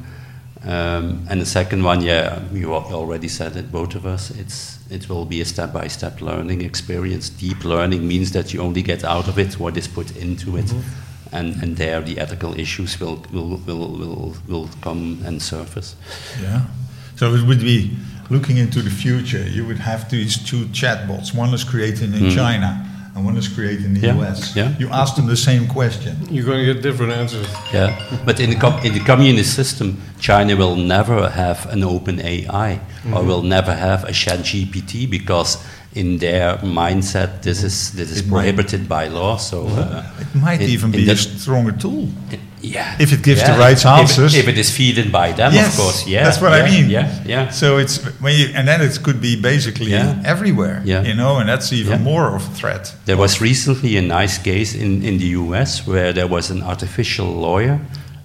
Um, 0.67 1.27
and 1.29 1.41
the 1.41 1.47
second 1.47 1.83
one, 1.85 2.03
yeah, 2.03 2.41
you 2.53 2.73
already 2.75 3.29
said 3.29 3.57
it, 3.57 3.71
both 3.71 3.95
of 3.95 4.07
us. 4.07 4.31
It's 4.31 4.79
it 4.91 5.09
will 5.09 5.25
be 5.25 5.41
a 5.41 5.45
step-by-step 5.45 6.21
learning 6.21 6.63
experience. 6.63 7.29
Deep 7.29 7.65
learning 7.65 8.07
means 8.07 8.31
that 8.33 8.53
you 8.55 8.63
only 8.63 8.83
get 8.83 9.05
out 9.05 9.29
of 9.29 9.39
it 9.39 9.59
what 9.59 9.77
is 9.77 9.89
put 9.89 10.17
into 10.17 10.57
it, 10.57 10.73
and 11.33 11.63
and 11.63 11.77
there 11.77 12.01
the 12.01 12.19
ethical 12.19 12.59
issues 12.59 12.99
will 13.01 13.23
will 13.33 13.57
will 13.67 13.89
will, 13.99 14.37
will 14.49 14.69
come 14.81 15.23
and 15.27 15.43
surface. 15.43 15.97
Yeah. 16.43 16.63
So 17.17 17.35
it 17.35 17.47
would 17.47 17.61
be 17.61 17.91
looking 18.31 18.57
into 18.57 18.81
the 18.83 18.91
future. 18.91 19.47
You 19.47 19.67
would 19.67 19.79
have 19.79 20.09
these 20.11 20.37
two 20.39 20.65
chatbots. 20.73 21.35
One 21.35 21.55
is 21.55 21.63
created 21.65 22.15
in 22.15 22.23
Mm. 22.31 22.35
China 22.35 22.84
and 23.15 23.25
one 23.25 23.37
is 23.37 23.49
created 23.49 23.85
in 23.85 23.95
the 23.95 24.01
Yeah, 24.01 24.19
US. 24.21 24.57
yeah. 24.57 24.77
You 24.79 24.89
ask 24.91 25.15
them 25.17 25.27
the 25.27 25.37
same 25.37 25.67
question. 25.69 26.17
You're 26.31 26.45
going 26.45 26.67
to 26.67 26.75
get 26.75 26.83
different 26.83 27.13
answers. 27.13 27.47
Yeah, 27.73 27.95
but 28.25 28.41
in 28.41 28.51
the 28.51 28.57
com- 28.57 28.81
in 28.85 28.93
the 28.93 29.01
communist 29.01 29.55
system, 29.55 30.01
China 30.19 30.57
will 30.57 30.77
never 30.77 31.31
have 31.31 31.67
an 31.73 31.85
open 31.85 32.21
AI 32.21 32.73
or 32.75 32.79
mm-hmm. 32.79 33.27
will 33.29 33.43
never 33.43 33.73
have 33.75 34.05
a 34.05 34.13
Chat 34.13 34.41
GPT 34.41 35.09
because 35.09 35.59
in 35.95 36.19
their 36.19 36.57
mindset 36.59 37.43
this 37.43 37.59
mm-hmm. 37.59 37.67
is 37.67 37.93
this 37.93 38.11
is 38.11 38.21
It 38.21 38.27
might- 38.27 38.31
prohibited 38.37 38.89
by 38.89 39.09
law. 39.09 39.37
So 39.37 39.65
mm-hmm. 39.65 39.79
uh, 39.79 40.21
It 40.21 40.35
might 40.35 40.61
in- 40.61 40.71
even 40.71 40.91
be 40.91 41.09
a 41.11 41.17
stronger 41.17 41.73
tool. 41.73 42.09
Yeah, 42.65 42.97
If 42.99 43.13
it 43.13 43.23
gives 43.23 43.41
the 43.43 43.49
Yeah, 43.53 43.59
right 43.67 43.77
if- 43.79 43.87
answers. 43.87 44.35
If, 44.35 44.49
it 44.49 44.59
is 44.59 44.71
feeded 44.71 45.11
by 45.11 45.33
them, 45.33 45.53
Yes, 45.53 45.69
of 45.75 45.81
course. 45.81 46.07
Yeah, 46.07 46.25
that's 46.25 46.41
what 46.41 46.53
I 46.53 46.63
mean. 46.71 46.91
Yeah, 46.91 47.09
yeah. 47.27 47.51
So 47.51 47.79
it's 47.79 47.99
when 48.21 48.35
you, 48.35 48.47
and 48.57 48.67
then 48.67 48.81
it 48.81 48.99
could 49.03 49.21
be 49.21 49.37
basically 49.41 49.91
Yeah. 49.91 50.23
everywhere. 50.25 50.81
Yeah. 50.85 51.03
You 51.09 51.15
know, 51.15 51.37
and 51.39 51.49
that's 51.49 51.73
even 51.73 51.93
Yeah. 51.93 52.03
more 52.13 52.35
of 52.37 52.43
a 52.43 52.55
threat. 52.55 52.95
There 53.05 53.17
was 53.19 53.41
recently 53.41 53.97
a 53.99 54.03
nice 54.03 54.39
case 54.39 54.75
in, 54.75 55.03
in 55.03 55.19
the 55.19 55.27
US 55.39 55.87
where 55.87 56.13
there 56.13 56.29
was 56.29 56.51
an 56.51 56.63
artificial 56.63 57.27
lawyer 57.27 57.79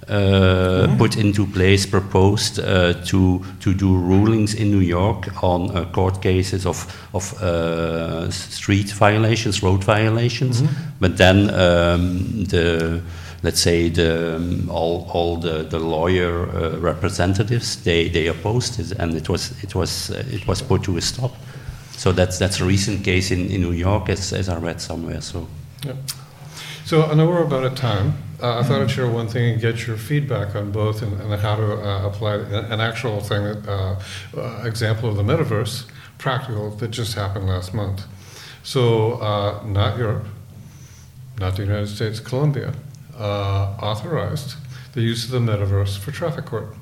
uh, 0.10 0.16
Mm-hmm. 0.16 0.98
put 0.98 1.16
into 1.16 1.46
place, 1.46 1.86
proposed 1.86 2.58
uh, 2.60 2.94
to, 3.06 3.42
to 3.60 3.74
do 3.74 3.96
rulings 3.96 4.54
in 4.56 4.72
New 4.72 4.80
York 4.82 5.28
on 5.44 5.70
uh, 5.70 5.86
court 5.92 6.20
cases 6.22 6.66
of, 6.66 6.78
of 7.14 7.34
uh, 7.44 8.32
street 8.32 8.90
violations, 9.00 9.62
road 9.62 9.84
violations. 9.84 10.62
Mm-hmm. 10.62 10.74
But 11.00 11.18
then 11.18 11.50
um, 11.52 12.46
the 12.46 13.02
let's 13.44 13.62
say 13.62 13.90
the 13.90 14.36
um, 14.36 14.70
all, 14.70 15.10
all 15.14 15.38
the, 15.38 15.64
the 15.64 15.80
lawyer 15.80 16.50
uh, 16.50 16.78
representatives 16.80 17.84
they, 17.84 18.10
they 18.10 18.28
opposed 18.28 18.80
it 18.80 18.92
and 19.00 19.16
it 19.16 19.30
was 19.30 19.52
it 19.64 19.76
was 19.76 20.12
uh, 20.12 20.24
it 20.32 20.48
was 20.48 20.62
put 20.62 20.84
to 20.84 20.98
a 20.98 21.02
stop. 21.02 21.32
So 21.92 22.12
that's 22.12 22.38
that's 22.40 22.60
a 22.62 22.66
recent 22.66 23.04
case 23.04 23.32
in, 23.32 23.50
in 23.50 23.62
New 23.62 23.74
York, 23.74 24.10
as, 24.10 24.34
as 24.34 24.48
I 24.50 24.58
read 24.58 24.82
somewhere. 24.82 25.22
So 25.22 25.48
Yep. 25.86 25.96
So 26.86 27.04
I 27.04 27.14
know 27.14 27.28
we're 27.28 27.44
about 27.44 27.66
at 27.66 27.76
time. 27.76 28.14
Uh, 28.42 28.60
I 28.60 28.64
thought 28.64 28.82
I'd 28.82 28.90
share 28.90 29.08
one 29.08 29.28
thing 29.28 29.52
and 29.52 29.62
get 29.62 29.86
your 29.86 29.98
feedback 29.98 30.56
on 30.56 30.72
both 30.72 31.02
and, 31.02 31.20
and 31.22 31.42
how 31.42 31.56
to 31.56 31.74
uh, 31.74 32.08
apply 32.08 32.36
an 32.36 32.80
actual 32.80 33.20
thing, 33.20 33.44
that, 33.44 33.68
uh, 33.68 34.00
uh, 34.38 34.64
example 34.66 35.10
of 35.10 35.16
the 35.16 35.24
metaverse, 35.24 35.86
practical, 36.18 36.72
that 36.72 36.92
just 36.92 37.16
happened 37.16 37.48
last 37.48 37.74
month. 37.74 38.06
So 38.64 39.14
uh, 39.22 39.64
not 39.66 39.98
Europe, 39.98 40.26
not 41.38 41.58
the 41.58 41.64
United 41.64 41.88
States, 41.88 42.20
Colombia, 42.20 42.74
uh, 43.20 43.76
authorized 43.82 44.56
the 44.94 45.02
use 45.02 45.26
of 45.26 45.32
the 45.32 45.40
metaverse 45.40 45.98
for 45.98 46.12
traffic 46.12 46.46
court. 46.46 46.74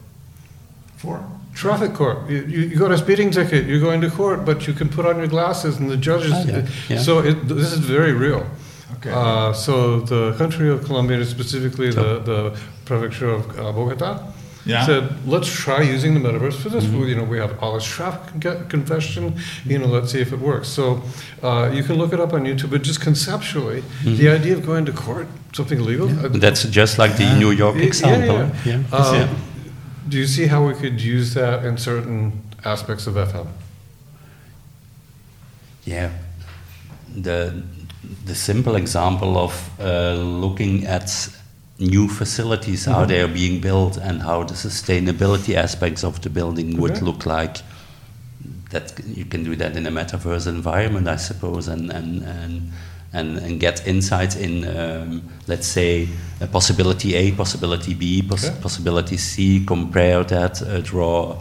For 0.98 1.24
Traffic 1.58 1.96
court. 1.96 2.30
You, 2.30 2.44
you, 2.44 2.60
you 2.70 2.78
got 2.78 2.92
a 2.92 2.98
speeding 3.00 3.32
ticket. 3.32 3.66
You're 3.66 3.80
going 3.80 4.00
to 4.02 4.12
court, 4.12 4.46
but 4.46 4.68
you 4.68 4.74
can 4.74 4.90
put 4.90 5.08
on 5.08 5.18
your 5.18 5.26
glasses, 5.26 5.78
and 5.78 5.90
the 5.90 5.98
judges. 5.98 6.32
Oh, 6.32 6.44
yeah, 6.46 6.68
yeah. 6.88 7.00
So 7.00 7.18
it, 7.18 7.48
this 7.48 7.74
is 7.74 7.80
very 7.80 8.14
real. 8.14 8.46
Okay. 8.98 9.12
Uh, 9.12 9.54
so 9.54 10.02
the 10.02 10.34
country 10.38 10.70
of 10.70 10.86
Colombia, 10.86 11.26
specifically 11.26 11.90
the, 11.90 12.20
the 12.20 12.60
prefecture 12.86 13.30
of 13.30 13.60
uh, 13.60 13.72
Bogota, 13.72 14.24
Yeah. 14.66 14.86
said, 14.86 15.26
let's 15.26 15.48
try 15.48 15.82
using 15.82 16.14
the 16.14 16.20
metaverse 16.20 16.56
for 16.56 16.70
this. 16.70 16.84
Mm-hmm. 16.84 17.04
You 17.04 17.16
know, 17.16 17.24
we 17.24 17.38
have 17.40 17.58
all 17.64 17.74
this 17.76 17.86
traffic 17.86 18.42
con- 18.42 18.68
confession. 18.68 19.36
You 19.66 19.80
know, 19.80 19.88
let's 19.88 20.12
see 20.12 20.20
if 20.22 20.34
it 20.34 20.40
works. 20.40 20.68
So 20.68 21.02
uh, 21.42 21.72
you 21.74 21.84
can 21.84 21.96
look 21.96 22.12
it 22.14 22.20
up 22.20 22.34
on 22.34 22.44
YouTube, 22.44 22.72
but 22.72 22.82
just 22.82 23.00
conceptually, 23.02 23.84
the 24.04 24.30
idea 24.30 24.54
of 24.58 24.66
going 24.66 24.86
to 24.86 24.92
court, 24.92 25.28
something 25.54 25.82
legal. 25.86 26.10
uh, 26.10 26.28
that's 26.30 26.64
just 26.64 26.98
like 26.98 27.16
the 27.18 27.34
New 27.40 27.52
York 27.52 27.76
yeah, 27.76 27.82
yeah, 27.82 27.88
example. 27.88 28.38
yeah. 28.66 28.84
yeah. 28.92 28.98
Um, 28.98 29.16
Yeah. 29.16 29.30
Do 30.10 30.18
you 30.18 30.28
see 30.28 30.48
how 30.48 30.66
we 30.66 30.74
could 30.74 31.02
use 31.02 31.34
that 31.34 31.66
in 31.66 31.78
certain 31.78 32.32
aspects 32.64 33.08
of 33.08 33.16
FM? 33.16 33.48
Yeah. 35.86 36.12
The, 37.16 37.62
the 38.26 38.36
simple 38.36 38.76
example 38.76 39.38
of 39.38 39.70
uh, 39.80 40.14
looking 40.14 40.86
at 40.86 41.10
new 41.80 42.08
facilities, 42.08 42.86
how 42.86 43.00
Mm-hmm. 43.00 43.08
they 43.08 43.22
are 43.22 43.28
being 43.28 43.62
built, 43.62 43.98
and 43.98 44.22
how 44.22 44.44
the 44.44 44.54
sustainability 44.56 45.56
aspects 45.56 46.04
of 46.04 46.20
the 46.22 46.30
building 46.30 46.78
would 46.78 46.92
Okay. 46.92 47.06
look 47.06 47.26
like. 47.26 47.58
That 48.72 48.94
you 49.16 49.26
can 49.26 49.44
do 49.44 49.56
that 49.56 49.76
in 49.78 49.86
a 49.88 49.92
metaverse 49.92 50.48
environment, 50.48 51.08
I 51.08 51.16
suppose, 51.18 51.68
and 51.68 51.90
and 51.92 52.24
and 52.24 52.72
and, 53.14 53.38
and 53.38 53.60
get 53.60 53.88
insights 53.88 54.36
in, 54.36 54.66
um, 54.78 55.22
let's 55.48 55.66
say, 55.68 56.10
a 56.42 56.48
possibility 56.48 57.16
A, 57.16 57.32
possibility 57.32 57.94
B, 57.94 58.22
Okay. 58.32 58.52
possibility 58.62 59.16
C. 59.18 59.64
Compare 59.66 60.24
that, 60.26 60.62
uh, 60.62 60.82
draw. 60.82 61.38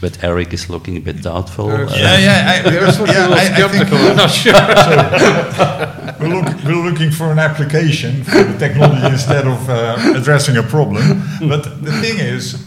But 0.00 0.24
Erik 0.24 0.52
is 0.54 0.70
looking 0.70 0.96
a 0.96 1.00
bit 1.00 1.22
doubtful. 1.22 1.70
Uh, 1.70 1.86
yeah, 1.94 2.18
yeah, 2.18 2.62
I, 2.64 2.70
You're 2.70 2.90
supposed 2.90 2.98
to 2.98 3.04
be 3.04 3.10
a 3.10 3.28
yeah, 3.28 3.34
I, 3.34 3.64
I 3.64 3.68
think 3.68 3.86
skeptical. 3.86 3.98
I'm 3.98 4.16
not 4.16 4.30
sure. 4.30 4.52
we're, 6.20 6.34
look, 6.34 6.64
we're 6.64 6.90
looking 6.90 7.10
for 7.10 7.30
an 7.30 7.38
application 7.38 8.24
for 8.24 8.42
the 8.42 8.58
technology 8.58 9.06
instead 9.06 9.46
of 9.46 9.68
uh, 9.68 10.14
addressing 10.16 10.56
a 10.56 10.62
problem. 10.62 11.22
But 11.40 11.82
the 11.82 11.92
thing 12.00 12.18
is, 12.18 12.64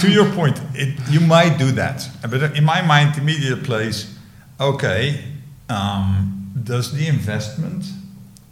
to 0.00 0.10
your 0.10 0.30
point, 0.32 0.58
it, 0.74 0.98
you 1.10 1.20
might 1.20 1.58
do 1.58 1.70
that. 1.72 2.08
But 2.22 2.56
in 2.56 2.64
my 2.64 2.80
mind, 2.80 3.14
the 3.14 3.20
immediate 3.20 3.62
place, 3.62 4.16
okay, 4.58 5.22
um, 5.68 6.52
does 6.64 6.92
the 6.92 7.06
investment 7.06 7.84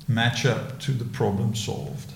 match 0.06 0.44
up 0.44 0.78
to 0.80 0.92
the 0.92 1.04
problem 1.04 1.54
solved? 1.54 2.12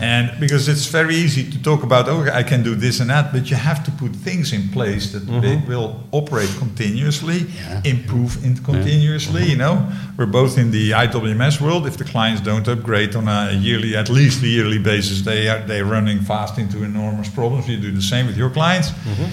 And 0.00 0.38
because 0.38 0.68
it's 0.68 0.86
very 0.86 1.14
easy 1.14 1.50
to 1.50 1.62
talk 1.62 1.82
about, 1.82 2.06
oh, 2.08 2.26
I 2.30 2.42
can 2.42 2.62
do 2.62 2.74
this 2.74 3.00
and 3.00 3.08
that, 3.08 3.32
but 3.32 3.48
you 3.50 3.56
have 3.56 3.82
to 3.84 3.90
put 3.90 4.14
things 4.14 4.52
in 4.52 4.68
place 4.68 5.12
that 5.12 5.20
they 5.20 5.56
mm-hmm. 5.56 5.68
will 5.68 6.04
operate 6.12 6.50
continuously, 6.58 7.46
Yeah. 7.46 7.80
improve 7.84 8.44
in 8.44 8.56
continuously. 8.58 9.42
Mm-hmm. 9.42 9.50
You 9.50 9.56
know, 9.56 9.92
we're 10.18 10.26
both 10.26 10.58
in 10.58 10.70
the 10.70 10.90
IWMS 10.90 11.60
world. 11.62 11.86
If 11.86 11.96
the 11.96 12.04
clients 12.04 12.42
don't 12.42 12.68
upgrade 12.68 13.16
on 13.16 13.26
a 13.26 13.52
yearly, 13.52 13.96
at 13.96 14.10
least 14.10 14.42
a 14.42 14.48
yearly 14.48 14.78
basis, 14.78 15.22
they 15.22 15.48
are 15.48 15.60
they're 15.60 15.86
running 15.86 16.20
fast 16.20 16.58
into 16.58 16.84
enormous 16.84 17.30
problems. 17.30 17.66
You 17.66 17.78
do 17.78 17.90
the 17.90 18.02
same 18.02 18.26
with 18.26 18.36
your 18.36 18.50
clients. 18.50 18.90
Mm-hmm. 18.90 19.30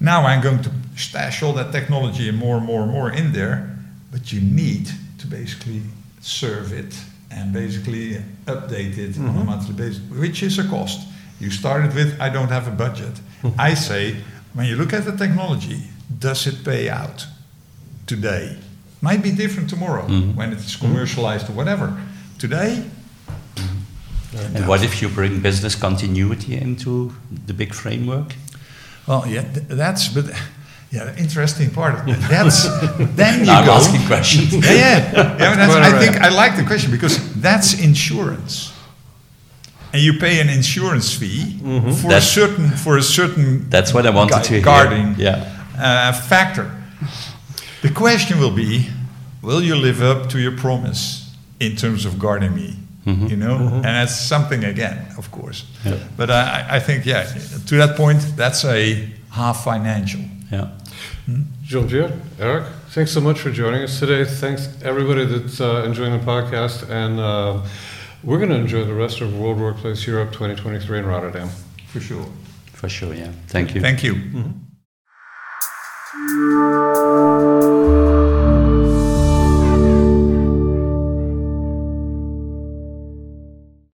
Now 0.00 0.24
I'm 0.24 0.40
going 0.40 0.62
to 0.62 0.70
stash 0.96 1.42
all 1.42 1.52
that 1.54 1.72
technology 1.72 2.28
and 2.28 2.38
more 2.38 2.56
and 2.56 2.64
more 2.64 2.82
and 2.82 2.90
more 2.90 3.10
in 3.10 3.32
there, 3.32 3.76
but 4.10 4.32
you 4.32 4.40
need 4.40 4.88
to 5.18 5.26
basically 5.26 5.82
serve 6.22 6.72
it 6.72 6.94
and 7.30 7.52
basically 7.52 8.14
update 8.46 8.98
it 8.98 9.18
on 9.18 9.26
a 9.26 9.28
mm-hmm. 9.28 9.46
monthly 9.46 9.74
basis, 9.74 10.00
which 10.10 10.42
is 10.42 10.58
a 10.58 10.66
cost. 10.68 11.08
You 11.38 11.50
started 11.50 11.94
with, 11.94 12.20
I 12.20 12.28
don't 12.28 12.48
have 12.48 12.66
a 12.68 12.72
budget. 12.72 13.14
Mm-hmm. 13.42 13.60
I 13.60 13.74
say, 13.74 14.16
when 14.52 14.66
you 14.66 14.76
look 14.76 14.92
at 14.92 15.04
the 15.04 15.16
technology, 15.16 15.82
does 16.18 16.46
it 16.46 16.64
pay 16.64 16.88
out 16.88 17.26
today? 18.06 18.56
Might 19.00 19.22
be 19.22 19.30
different 19.30 19.70
tomorrow 19.70 20.06
mm-hmm. 20.06 20.36
when 20.36 20.52
it's 20.52 20.76
commercialized 20.76 21.48
or 21.48 21.52
whatever. 21.52 21.96
Today, 22.38 22.84
And 24.54 24.66
what 24.68 24.82
if 24.82 25.02
you 25.02 25.08
bring 25.08 25.40
business 25.40 25.74
continuity 25.74 26.56
into 26.56 27.12
the 27.46 27.54
big 27.54 27.74
framework? 27.74 28.34
well, 29.06 29.26
yeah, 29.26 29.42
th- 29.42 29.66
that's, 29.68 30.08
but 30.08 30.26
yeah, 30.90 31.04
the 31.04 31.18
interesting 31.18 31.70
part 31.70 31.94
of 32.00 32.06
that, 32.06 32.28
that's, 32.30 32.64
then 33.16 33.44
you 33.44 33.52
I'm 33.52 33.64
go. 33.66 33.72
asking 33.74 34.06
questions. 34.06 34.52
yeah, 34.52 34.72
yeah. 34.72 35.36
yeah 35.38 35.82
I 35.82 35.98
think. 35.98 36.16
I 36.20 36.28
like 36.30 36.56
the 36.56 36.64
question 36.64 36.90
because 36.90 37.16
that's 37.40 37.74
insurance, 37.80 38.72
and 39.92 40.02
you 40.02 40.14
pay 40.18 40.40
an 40.40 40.48
insurance 40.48 41.12
fee 41.14 41.58
for 41.58 41.64
a 41.66 41.70
Mm-hmm. 41.80 42.08
That's- 42.08 42.30
certain 42.32 42.70
for 42.70 42.96
a 42.98 43.02
certain 43.02 43.68
That's 43.70 43.92
what 43.94 44.04
I 44.06 44.10
wanted 44.10 44.34
gu- 44.36 44.42
to 44.42 44.52
hear. 44.54 44.62
guarding 44.62 45.14
Yeah. 45.18 45.44
uh, 45.78 46.12
factor. 46.12 46.70
The 47.82 47.90
question 47.90 48.38
will 48.38 48.50
be, 48.54 48.88
will 49.42 49.62
you 49.62 49.74
live 49.76 50.02
up 50.02 50.28
to 50.30 50.38
your 50.38 50.52
promise 50.56 51.34
in 51.60 51.76
terms 51.76 52.04
of 52.04 52.18
guarding 52.18 52.54
me? 52.54 52.76
You 53.06 53.36
know, 53.36 53.56
and 53.56 53.84
that's 53.84 54.14
something 54.20 54.62
again, 54.64 54.98
of 55.18 55.30
course. 55.32 55.64
Yeah. 55.84 55.96
But 56.16 56.30
I, 56.30 56.76
I 56.76 56.80
think, 56.80 57.04
yeah, 57.06 57.24
to 57.66 57.76
that 57.78 57.96
point, 57.96 58.20
that's 58.36 58.64
a 58.64 59.08
half 59.30 59.64
financial. 59.64 60.20
Yeah. 60.50 60.68
Jean-Pierre, 61.62 62.12
Erik, 62.38 62.64
thanks 62.88 63.12
so 63.12 63.20
much 63.20 63.40
for 63.40 63.50
joining 63.50 63.82
us 63.82 63.98
today. 64.00 64.24
Thanks 64.24 64.68
everybody 64.82 65.24
that's 65.24 65.60
uh, 65.60 65.84
enjoying 65.86 66.12
the 66.12 66.24
podcast, 66.24 66.88
and 66.90 67.20
uh, 67.20 67.62
we're 68.24 68.38
going 68.38 68.50
to 68.50 68.56
enjoy 68.56 68.84
the 68.84 68.94
rest 68.94 69.20
of 69.20 69.38
World 69.38 69.60
Workplace 69.60 70.06
Europe 70.06 70.32
2023 70.32 70.98
in 70.98 71.06
Rotterdam. 71.06 71.48
For 71.86 72.00
sure. 72.00 72.26
For 72.72 72.88
sure, 72.88 73.14
yeah. 73.14 73.30
Thank 73.46 73.74
you. 73.74 73.80
Thank 73.80 74.02
you. 74.02 74.14